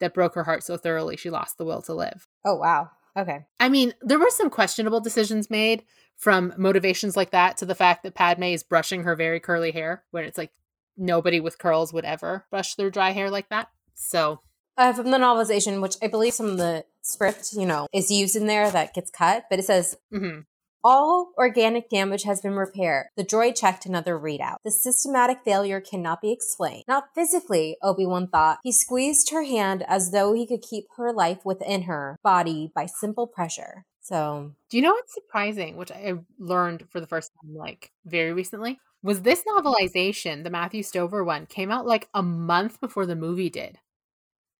that 0.00 0.14
broke 0.14 0.34
her 0.34 0.44
heart 0.44 0.62
so 0.62 0.76
thoroughly 0.76 1.16
she 1.16 1.30
lost 1.30 1.58
the 1.58 1.64
will 1.64 1.82
to 1.82 1.94
live. 1.94 2.28
Oh 2.46 2.56
wow. 2.56 2.90
Okay. 3.16 3.44
I 3.60 3.68
mean, 3.68 3.92
there 4.00 4.18
were 4.18 4.30
some 4.30 4.50
questionable 4.50 5.00
decisions 5.00 5.50
made 5.50 5.84
from 6.16 6.54
motivations 6.56 7.16
like 7.16 7.30
that 7.32 7.56
to 7.58 7.66
the 7.66 7.74
fact 7.74 8.02
that 8.02 8.14
Padme 8.14 8.44
is 8.44 8.62
brushing 8.62 9.02
her 9.02 9.14
very 9.16 9.40
curly 9.40 9.70
hair 9.70 10.04
when 10.12 10.24
it's 10.24 10.38
like 10.38 10.52
nobody 10.96 11.40
with 11.40 11.58
curls 11.58 11.92
would 11.92 12.04
ever 12.04 12.46
brush 12.50 12.74
their 12.74 12.90
dry 12.90 13.10
hair 13.10 13.30
like 13.30 13.48
that. 13.50 13.68
So, 13.94 14.40
Uh, 14.78 14.92
from 14.94 15.10
the 15.10 15.18
novelization, 15.18 15.82
which 15.82 15.96
I 16.02 16.06
believe 16.08 16.32
some 16.32 16.46
of 16.46 16.56
the 16.56 16.86
script, 17.02 17.52
you 17.52 17.66
know, 17.66 17.86
is 17.92 18.10
used 18.10 18.36
in 18.36 18.46
there 18.46 18.70
that 18.70 18.94
gets 18.94 19.10
cut, 19.10 19.44
but 19.50 19.58
it 19.58 19.64
says 19.66 19.96
mhm. 20.12 20.46
All 20.84 21.32
organic 21.38 21.88
damage 21.88 22.24
has 22.24 22.40
been 22.40 22.54
repaired. 22.54 23.06
The 23.16 23.24
droid 23.24 23.56
checked 23.56 23.86
another 23.86 24.18
readout. 24.18 24.56
The 24.64 24.70
systematic 24.72 25.38
failure 25.44 25.80
cannot 25.80 26.20
be 26.20 26.32
explained. 26.32 26.84
Not 26.88 27.04
physically, 27.14 27.76
Obi-Wan 27.82 28.26
thought. 28.28 28.58
He 28.64 28.72
squeezed 28.72 29.30
her 29.30 29.44
hand 29.44 29.84
as 29.86 30.10
though 30.10 30.32
he 30.32 30.46
could 30.46 30.62
keep 30.62 30.86
her 30.96 31.12
life 31.12 31.44
within 31.44 31.82
her 31.82 32.18
body 32.24 32.72
by 32.74 32.86
simple 32.86 33.26
pressure. 33.28 33.84
So, 34.00 34.52
Do 34.70 34.76
you 34.76 34.82
know 34.82 34.90
what's 34.92 35.14
surprising, 35.14 35.76
which 35.76 35.92
I 35.92 36.14
learned 36.38 36.88
for 36.90 37.00
the 37.00 37.06
first 37.06 37.30
time 37.40 37.54
like 37.54 37.92
very 38.04 38.32
recently? 38.32 38.80
Was 39.04 39.22
this 39.22 39.44
novelization, 39.48 40.42
the 40.42 40.50
Matthew 40.50 40.82
Stover 40.82 41.22
one, 41.22 41.46
came 41.46 41.70
out 41.70 41.86
like 41.86 42.08
a 42.12 42.22
month 42.22 42.80
before 42.80 43.06
the 43.06 43.14
movie 43.16 43.50
did. 43.50 43.78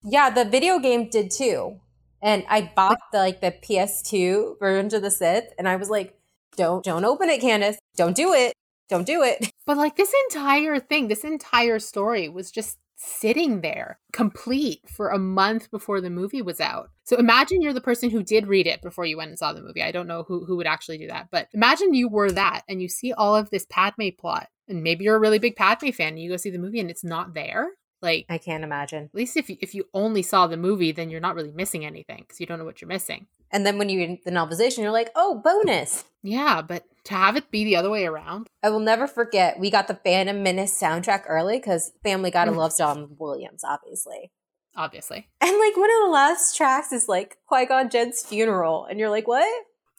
yeah, 0.05 0.31
the 0.31 0.45
video 0.45 0.79
game 0.79 1.09
did 1.11 1.31
too. 1.33 1.81
And 2.23 2.45
I 2.49 2.71
bought 2.75 2.99
the 3.13 3.19
like 3.19 3.41
the 3.41 3.51
PS2 3.51 4.59
version 4.59 4.95
of 4.95 5.03
the 5.03 5.11
Sith 5.11 5.53
and 5.59 5.69
I 5.69 5.77
was 5.77 5.91
like, 5.91 6.17
don't 6.57 6.85
don't 6.85 7.05
open 7.05 7.29
it, 7.29 7.41
Candace. 7.41 7.79
Don't 7.97 8.17
do 8.17 8.33
it. 8.33 8.55
Don't 8.89 9.07
do 9.07 9.23
it. 9.23 9.53
But 9.65 9.77
like 9.77 9.95
this 9.95 10.13
entire 10.29 10.81
thing, 10.81 11.07
this 11.07 11.23
entire 11.23 11.79
story 11.79 12.29
was 12.29 12.51
just 12.51 12.79
sitting 12.97 13.61
there 13.61 13.99
complete 14.13 14.81
for 14.89 15.11
a 15.11 15.19
month 15.19 15.71
before 15.71 16.01
the 16.01 16.11
movie 16.11 16.43
was 16.43 16.61
out. 16.61 16.91
So 17.05 17.17
imagine 17.17 17.63
you're 17.63 17.73
the 17.73 17.81
person 17.81 18.11
who 18.11 18.23
did 18.23 18.47
read 18.47 18.67
it 18.67 18.83
before 18.83 19.05
you 19.05 19.17
went 19.17 19.31
and 19.31 19.39
saw 19.39 19.53
the 19.53 19.63
movie. 19.63 19.83
I 19.83 19.93
don't 19.93 20.07
know 20.07 20.25
who, 20.27 20.45
who 20.45 20.57
would 20.57 20.67
actually 20.67 20.99
do 20.99 21.09
that, 21.09 21.29
but 21.31 21.49
imagine 21.53 21.95
you 21.95 22.09
were 22.09 22.31
that 22.33 22.63
and 22.69 22.83
you 22.83 22.89
see 22.89 23.13
all 23.13 23.37
of 23.37 23.51
this 23.51 23.67
Padme 23.69 24.09
plot. 24.19 24.49
And 24.69 24.83
maybe 24.83 25.05
you're 25.05 25.17
a 25.17 25.21
really 25.21 25.39
big 25.39 25.57
Padme 25.57 25.91
fan 25.91 26.09
and 26.09 26.21
you 26.21 26.31
go 26.31 26.37
see 26.37 26.51
the 26.51 26.59
movie 26.59 26.81
and 26.81 26.91
it's 26.91 27.05
not 27.05 27.35
there. 27.35 27.71
Like 28.03 28.27
I 28.29 28.39
can't 28.39 28.65
imagine. 28.65 29.05
at 29.05 29.15
least 29.15 29.37
if 29.37 29.49
you, 29.49 29.57
if 29.61 29.75
you 29.75 29.85
only 29.95 30.23
saw 30.23 30.47
the 30.47 30.57
movie, 30.57 30.93
then 30.93 31.09
you're 31.09 31.21
not 31.21 31.35
really 31.37 31.53
missing 31.53 31.85
anything 31.87 32.19
because 32.19 32.41
you 32.41 32.47
don't 32.47 32.59
know 32.59 32.65
what 32.65 32.81
you're 32.81 32.89
missing. 32.89 33.27
And 33.51 33.65
then 33.67 33.79
when 33.79 33.89
you 33.89 33.99
read 33.99 34.19
the 34.25 34.31
novelization, 34.31 34.79
you're 34.79 34.91
like, 34.91 35.11
oh, 35.15 35.41
bonus. 35.45 36.05
Yeah, 36.23 36.63
but 36.63 36.85
to 37.05 37.15
have 37.15 37.37
it 37.37 37.51
be 37.51 37.65
the 37.65 37.77
other 37.77 37.91
way 37.91 38.07
around, 38.07 38.49
I 38.63 38.71
will 38.71 38.81
never 38.81 39.07
forget. 39.07 39.59
We 39.61 39.71
got 39.71 39.89
the 39.89 39.95
Phantom 39.95 40.43
Menace 40.43 40.79
soundtrack 40.81 41.25
early 41.29 41.59
because 41.59 41.93
Family 42.03 42.31
Gotta 42.31 42.51
Mm. 42.53 42.57
loves 42.57 42.79
John 42.79 43.15
Williams, 43.19 43.63
obviously. 43.63 44.31
obviously. 44.75 45.29
And 45.41 45.59
like 45.59 45.77
one 45.77 45.91
of 45.91 46.07
the 46.07 46.11
last 46.11 46.57
tracks 46.57 46.93
is 46.93 47.09
like 47.09 47.37
Qui-Gon 47.47 47.91
Jinn's 47.91 48.23
funeral, 48.25 48.87
and 48.87 48.99
you're 48.99 49.11
like, 49.11 49.29
what? 49.29 49.47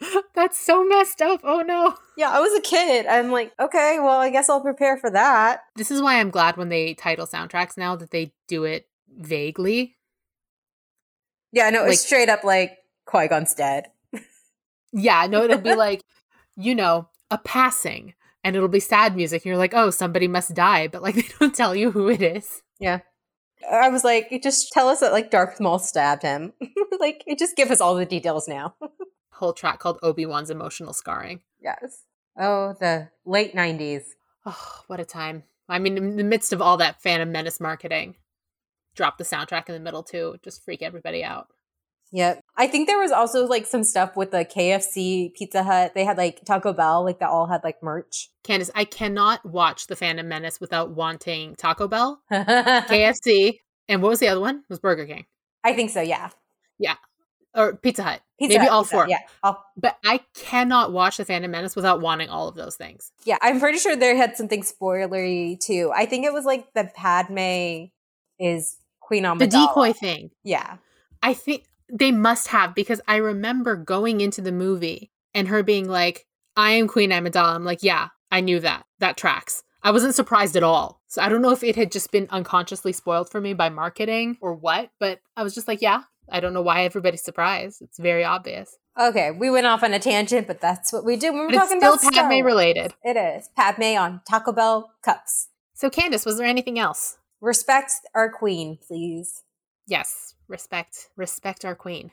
That's 0.36 0.60
so 0.60 0.84
messed 0.84 1.22
up. 1.22 1.42
Oh 1.44 1.62
no. 1.62 1.96
Yeah, 2.18 2.30
I 2.30 2.40
was 2.40 2.58
a 2.58 2.62
kid. 2.62 3.06
I'm 3.06 3.32
like, 3.32 3.54
okay, 3.60 3.98
well, 4.00 4.20
I 4.20 4.30
guess 4.30 4.50
I'll 4.50 4.62
prepare 4.62 4.98
for 4.98 5.10
that. 5.12 5.62
This 5.76 5.92
is 5.92 6.02
why 6.02 6.20
I'm 6.20 6.30
glad 6.30 6.58
when 6.58 6.70
they 6.70 6.94
title 6.94 7.26
soundtracks 7.26 7.78
now 7.78 7.96
that 7.96 8.12
they 8.12 8.34
do 8.48 8.64
it 8.64 8.88
vaguely. 9.18 9.96
Yeah, 11.52 11.70
no, 11.70 11.86
it's 11.86 12.02
straight 12.02 12.30
up 12.30 12.44
like 12.44 12.78
Qui 13.06 13.28
Gon's 13.28 13.54
dead. 13.54 13.86
Yeah, 14.92 15.28
no, 15.28 15.44
it'll 15.44 15.60
be 15.60 15.76
like, 15.76 16.02
you 16.56 16.76
know, 16.76 17.10
a 17.32 17.38
passing 17.38 18.14
and 18.44 18.56
it'll 18.56 18.68
be 18.68 18.80
sad 18.80 19.16
music. 19.16 19.42
And 19.42 19.50
you're 19.50 19.58
like, 19.58 19.74
oh, 19.74 19.90
somebody 19.90 20.28
must 20.28 20.54
die. 20.54 20.88
But 20.88 21.02
like, 21.02 21.16
they 21.16 21.26
don't 21.40 21.56
tell 21.56 21.76
you 21.76 21.92
who 21.92 22.10
it 22.10 22.22
is. 22.22 22.62
Yeah. 22.80 23.00
I 23.72 23.90
was 23.90 24.04
like, 24.04 24.30
just 24.44 24.72
tell 24.74 24.90
us 24.90 25.00
that 25.00 25.14
like 25.14 25.32
Darth 25.32 25.60
Maul 25.60 25.80
stabbed 25.80 26.24
him. 26.24 26.54
like, 27.00 27.24
just 27.38 27.56
give 27.56 27.72
us 27.72 27.82
all 27.82 27.96
the 27.96 28.06
details 28.06 28.48
now. 28.48 28.76
Whole 29.44 29.52
track 29.52 29.80
called 29.80 30.00
Obi 30.02 30.26
Wan's 30.26 30.50
Emotional 30.50 30.94
Scarring. 30.94 31.42
yes. 31.62 32.04
Oh, 32.40 32.76
the 32.80 33.10
late 33.26 33.54
90s. 33.54 34.04
Oh, 34.46 34.82
what 34.88 35.02
a 35.02 35.06
time. 35.06 35.44
I 35.68 35.80
mean, 35.80 35.98
in 35.98 36.16
the 36.16 36.24
midst 36.24 36.54
of 36.54 36.62
all 36.62 36.78
that 36.78 37.02
Phantom 37.02 37.30
Menace 37.30 37.60
marketing, 37.60 38.16
drop 38.96 39.18
the 39.18 39.26
soundtrack 39.26 39.68
in 39.68 39.74
the 39.74 39.82
middle 39.82 40.02
too. 40.02 40.38
Just 40.42 40.64
freak 40.64 40.82
everybody 40.82 41.26
out. 41.26 41.50
Yep. 42.14 42.40
I 42.56 42.68
think 42.68 42.88
there 42.88 43.00
was 43.00 43.12
also 43.12 43.46
like 43.48 43.66
some 43.66 43.84
stuff 43.84 44.16
with 44.16 44.32
the 44.32 44.46
KFC, 44.46 45.34
Pizza 45.36 45.62
Hut. 45.62 45.92
They 45.94 46.06
had 46.06 46.18
like 46.18 46.46
Taco 46.46 46.72
Bell, 46.72 47.04
like 47.04 47.20
that 47.20 47.30
all 47.30 47.48
had 47.48 47.66
like 47.66 47.84
merch. 47.84 48.30
Candace, 48.44 48.72
I 48.74 48.86
cannot 48.86 49.46
watch 49.46 49.88
the 49.88 49.98
Phantom 49.98 50.26
Menace 50.26 50.62
without 50.62 50.92
wanting 50.92 51.56
Taco 51.56 51.90
Bell, 51.90 52.22
KFC, 52.32 53.58
and 53.90 54.02
what 54.02 54.08
was 54.08 54.20
the 54.20 54.30
other 54.30 54.42
one? 54.42 54.60
It 54.60 54.70
was 54.70 54.80
Burger 54.80 55.06
King 55.06 55.26
I 55.66 55.74
think 55.74 55.90
so, 55.90 56.02
yeah. 56.02 56.30
yeah. 56.80 56.96
or 57.54 57.76
Pizza 57.76 58.04
Hut. 58.04 58.22
Pizza 58.44 58.60
Maybe 58.60 58.70
all 58.70 58.84
four. 58.84 59.08
Yeah. 59.08 59.20
All, 59.42 59.64
But 59.78 59.98
I 60.06 60.20
cannot 60.36 60.92
watch 60.92 61.18
the 61.18 61.26
Phantom 61.26 61.50
Menace 61.50 61.76
without 61.76 62.02
wanting 62.02 62.30
all 62.30 62.48
of 62.48 62.56
those 62.56 62.76
things. 62.76 63.12
yeah. 63.26 63.38
I'm 63.42 63.60
pretty 63.60 63.78
sure 63.80 63.96
they 63.96 64.16
had 64.16 64.36
something 64.38 64.62
spoilery 64.62 65.60
too. 65.60 65.92
I 65.96 66.06
think 66.06 66.26
it 66.26 66.34
was 66.34 66.46
like 66.46 66.74
the 66.74 66.90
Padme 66.96 67.86
is 68.40 68.78
Queen 69.00 69.24
Amidala. 69.24 69.40
The 69.40 69.48
decoy 69.48 69.94
thing. 69.94 70.32
Yeah. 70.44 70.78
I 71.22 71.34
think 71.34 71.66
they 71.92 72.12
must 72.12 72.48
have 72.50 72.76
because 72.76 73.02
I 73.08 73.18
remember 73.18 73.76
going 73.76 74.22
into 74.22 74.42
the 74.42 74.52
movie 74.52 75.12
and 75.34 75.48
her 75.48 75.64
being 75.64 75.88
like, 75.88 76.26
I 76.56 76.72
am 76.72 76.88
Queen 76.88 77.12
Amidala. 77.12 77.56
I'm 77.56 77.66
like, 77.66 77.84
yeah, 77.84 78.10
I 78.32 78.42
knew 78.42 78.60
that. 78.60 78.86
That 79.00 79.18
tracks. 79.18 79.64
I 79.82 79.92
wasn't 79.92 80.16
surprised 80.16 80.56
at 80.56 80.64
all. 80.64 81.02
So 81.08 81.22
I 81.22 81.30
don't 81.30 81.42
know 81.42 81.52
if 81.52 81.64
it 81.64 81.76
had 81.76 81.92
just 81.92 82.12
been 82.12 82.28
unconsciously 82.30 82.94
spoiled 82.94 83.30
for 83.30 83.42
me 83.42 83.54
by 83.54 83.70
marketing 83.70 84.38
or 84.42 84.54
what, 84.54 84.90
but 85.00 85.20
I 85.36 85.44
was 85.44 85.54
just 85.54 85.68
like, 85.68 85.82
yeah, 85.82 86.04
I 86.34 86.40
don't 86.40 86.54
know 86.54 86.62
why 86.64 86.84
everybody's 86.84 87.22
surprised. 87.24 87.82
It's 87.82 88.00
very 88.00 88.24
obvious. 88.26 88.78
Okay, 89.00 89.32
we 89.32 89.50
went 89.50 89.66
off 89.68 89.84
on 89.84 89.94
a 89.94 90.00
tangent, 90.00 90.48
but 90.48 90.60
that's 90.60 90.92
what 90.92 91.06
we 91.06 91.16
do 91.16 91.28
when 91.32 91.42
we're 91.42 91.48
But 91.48 91.54
it's 91.56 91.64
talking 91.64 91.80
still 91.80 91.94
about 91.94 92.02
Star 92.02 92.24
Padme 92.24 92.34
Wars. 92.34 92.46
related. 92.46 92.94
It 93.04 93.16
is 93.16 93.50
Padme 93.56 93.98
on 93.98 94.22
Taco 94.28 94.52
Bell 94.52 94.92
cups. 95.02 95.50
So, 95.74 95.90
Candace, 95.90 96.26
was 96.26 96.38
there 96.38 96.46
anything 96.48 96.78
else? 96.80 97.18
Respect 97.40 97.92
our 98.14 98.30
queen, 98.30 98.78
please. 98.88 99.44
Yes. 99.88 100.36
Respect, 100.48 101.10
respect 101.16 101.64
our 101.66 101.76
queen. 101.76 102.12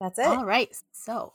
That's 0.00 0.18
it. 0.18 0.26
All 0.26 0.44
right. 0.44 0.74
So, 0.92 1.32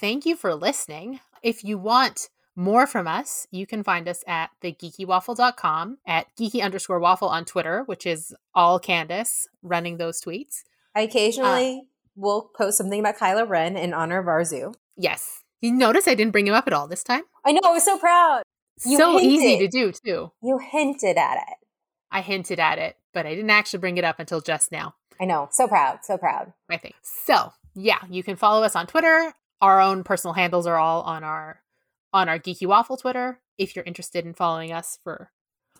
thank 0.00 0.24
you 0.26 0.36
for 0.36 0.54
listening. 0.54 1.20
If 1.42 1.64
you 1.64 1.76
want 1.78 2.28
more 2.54 2.86
from 2.86 3.08
us, 3.08 3.46
you 3.50 3.66
can 3.66 3.82
find 3.82 4.08
us 4.08 4.22
at 4.26 4.50
thegeekywaffle.com, 4.62 5.98
at 6.06 6.26
geeky 6.38 6.62
underscore 6.62 7.00
waffle 7.00 7.28
on 7.28 7.44
Twitter, 7.44 7.82
which 7.84 8.06
is 8.06 8.34
all 8.54 8.78
Candace 8.78 9.48
running 9.62 9.96
those 9.96 10.20
tweets. 10.20 10.62
I 10.94 11.02
uh, 11.02 11.04
occasionally 11.04 11.88
will 12.16 12.50
post 12.56 12.78
something 12.78 13.00
about 13.00 13.18
Kylo 13.18 13.48
Ren 13.48 13.76
in 13.76 13.94
honor 13.94 14.18
of 14.18 14.26
Arzu. 14.26 14.74
Yes. 14.96 15.42
You 15.60 15.72
notice 15.72 16.08
I 16.08 16.14
didn't 16.14 16.32
bring 16.32 16.46
him 16.46 16.54
up 16.54 16.66
at 16.66 16.72
all 16.72 16.88
this 16.88 17.04
time? 17.04 17.22
I 17.44 17.52
know, 17.52 17.60
I 17.64 17.72
was 17.72 17.84
so 17.84 17.98
proud. 17.98 18.42
You 18.84 18.96
so 18.96 19.20
easy 19.20 19.58
to 19.58 19.68
do, 19.68 19.92
too. 19.92 20.32
You 20.42 20.58
hinted 20.58 21.16
at 21.16 21.36
it. 21.36 21.56
I 22.10 22.20
hinted 22.20 22.58
at 22.58 22.78
it, 22.78 22.96
but 23.14 23.26
I 23.26 23.34
didn't 23.34 23.50
actually 23.50 23.78
bring 23.78 23.96
it 23.96 24.04
up 24.04 24.18
until 24.18 24.40
just 24.40 24.72
now. 24.72 24.94
I 25.20 25.24
know, 25.24 25.48
so 25.52 25.68
proud, 25.68 26.00
so 26.02 26.18
proud. 26.18 26.52
I 26.68 26.78
think. 26.78 26.94
So, 27.02 27.52
yeah, 27.74 28.00
you 28.10 28.22
can 28.22 28.36
follow 28.36 28.64
us 28.64 28.74
on 28.74 28.86
Twitter. 28.86 29.32
Our 29.60 29.80
own 29.80 30.02
personal 30.02 30.34
handles 30.34 30.66
are 30.66 30.76
all 30.76 31.02
on 31.02 31.22
our 31.22 31.62
on 32.12 32.28
our 32.28 32.38
Geeky 32.38 32.66
Waffle 32.66 32.96
Twitter 32.96 33.40
if 33.56 33.74
you're 33.74 33.84
interested 33.84 34.26
in 34.26 34.34
following 34.34 34.72
us 34.72 34.98
for 35.02 35.30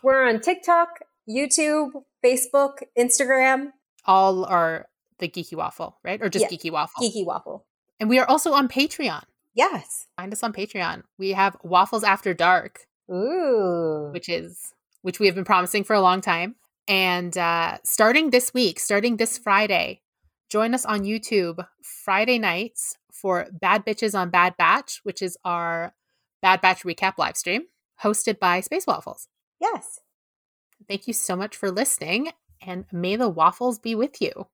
We're 0.02 0.26
on 0.28 0.40
TikTok, 0.40 1.00
YouTube, 1.28 1.90
Facebook, 2.24 2.84
Instagram, 2.96 3.72
all 4.06 4.44
are 4.44 4.86
the 5.22 5.28
Geeky 5.28 5.56
Waffle, 5.56 5.98
right? 6.04 6.20
Or 6.20 6.28
just 6.28 6.50
Yeah. 6.50 6.56
Geeky 6.56 6.70
Waffle. 6.70 7.02
Geeky 7.02 7.24
Waffle. 7.24 7.64
And 7.98 8.10
we 8.10 8.18
are 8.18 8.28
also 8.28 8.52
on 8.52 8.68
Patreon. 8.68 9.24
Yes. 9.54 10.08
Find 10.16 10.32
us 10.32 10.42
on 10.42 10.52
Patreon. 10.52 11.04
We 11.18 11.30
have 11.30 11.56
Waffles 11.62 12.04
After 12.04 12.34
Dark, 12.34 12.86
Ooh. 13.10 14.10
which 14.12 14.28
is 14.28 14.74
which 15.02 15.18
we 15.18 15.26
have 15.26 15.34
been 15.34 15.44
promising 15.44 15.84
for 15.84 15.94
a 15.94 16.00
long 16.00 16.20
time. 16.20 16.56
And 16.88 17.36
uh, 17.38 17.78
starting 17.84 18.30
this 18.30 18.52
week, 18.54 18.78
starting 18.80 19.16
this 19.16 19.38
Friday, 19.38 20.02
join 20.48 20.74
us 20.74 20.84
on 20.84 21.00
YouTube 21.04 21.64
Friday 21.82 22.38
nights 22.38 22.96
for 23.12 23.46
Bad 23.52 23.84
Bitches 23.84 24.18
on 24.18 24.30
Bad 24.30 24.56
Batch, 24.56 25.00
which 25.02 25.22
is 25.22 25.36
our 25.44 25.94
Bad 26.40 26.60
Batch 26.60 26.82
recap 26.82 27.18
live 27.18 27.36
stream 27.36 27.62
hosted 28.02 28.38
by 28.40 28.60
Space 28.60 28.86
Waffles. 28.86 29.28
Yes. 29.60 30.00
Thank 30.88 31.06
you 31.06 31.12
so 31.12 31.36
much 31.36 31.56
for 31.56 31.70
listening, 31.70 32.30
and 32.60 32.84
may 32.90 33.14
the 33.16 33.28
waffles 33.28 33.78
be 33.78 33.94
with 33.94 34.20
you. 34.20 34.48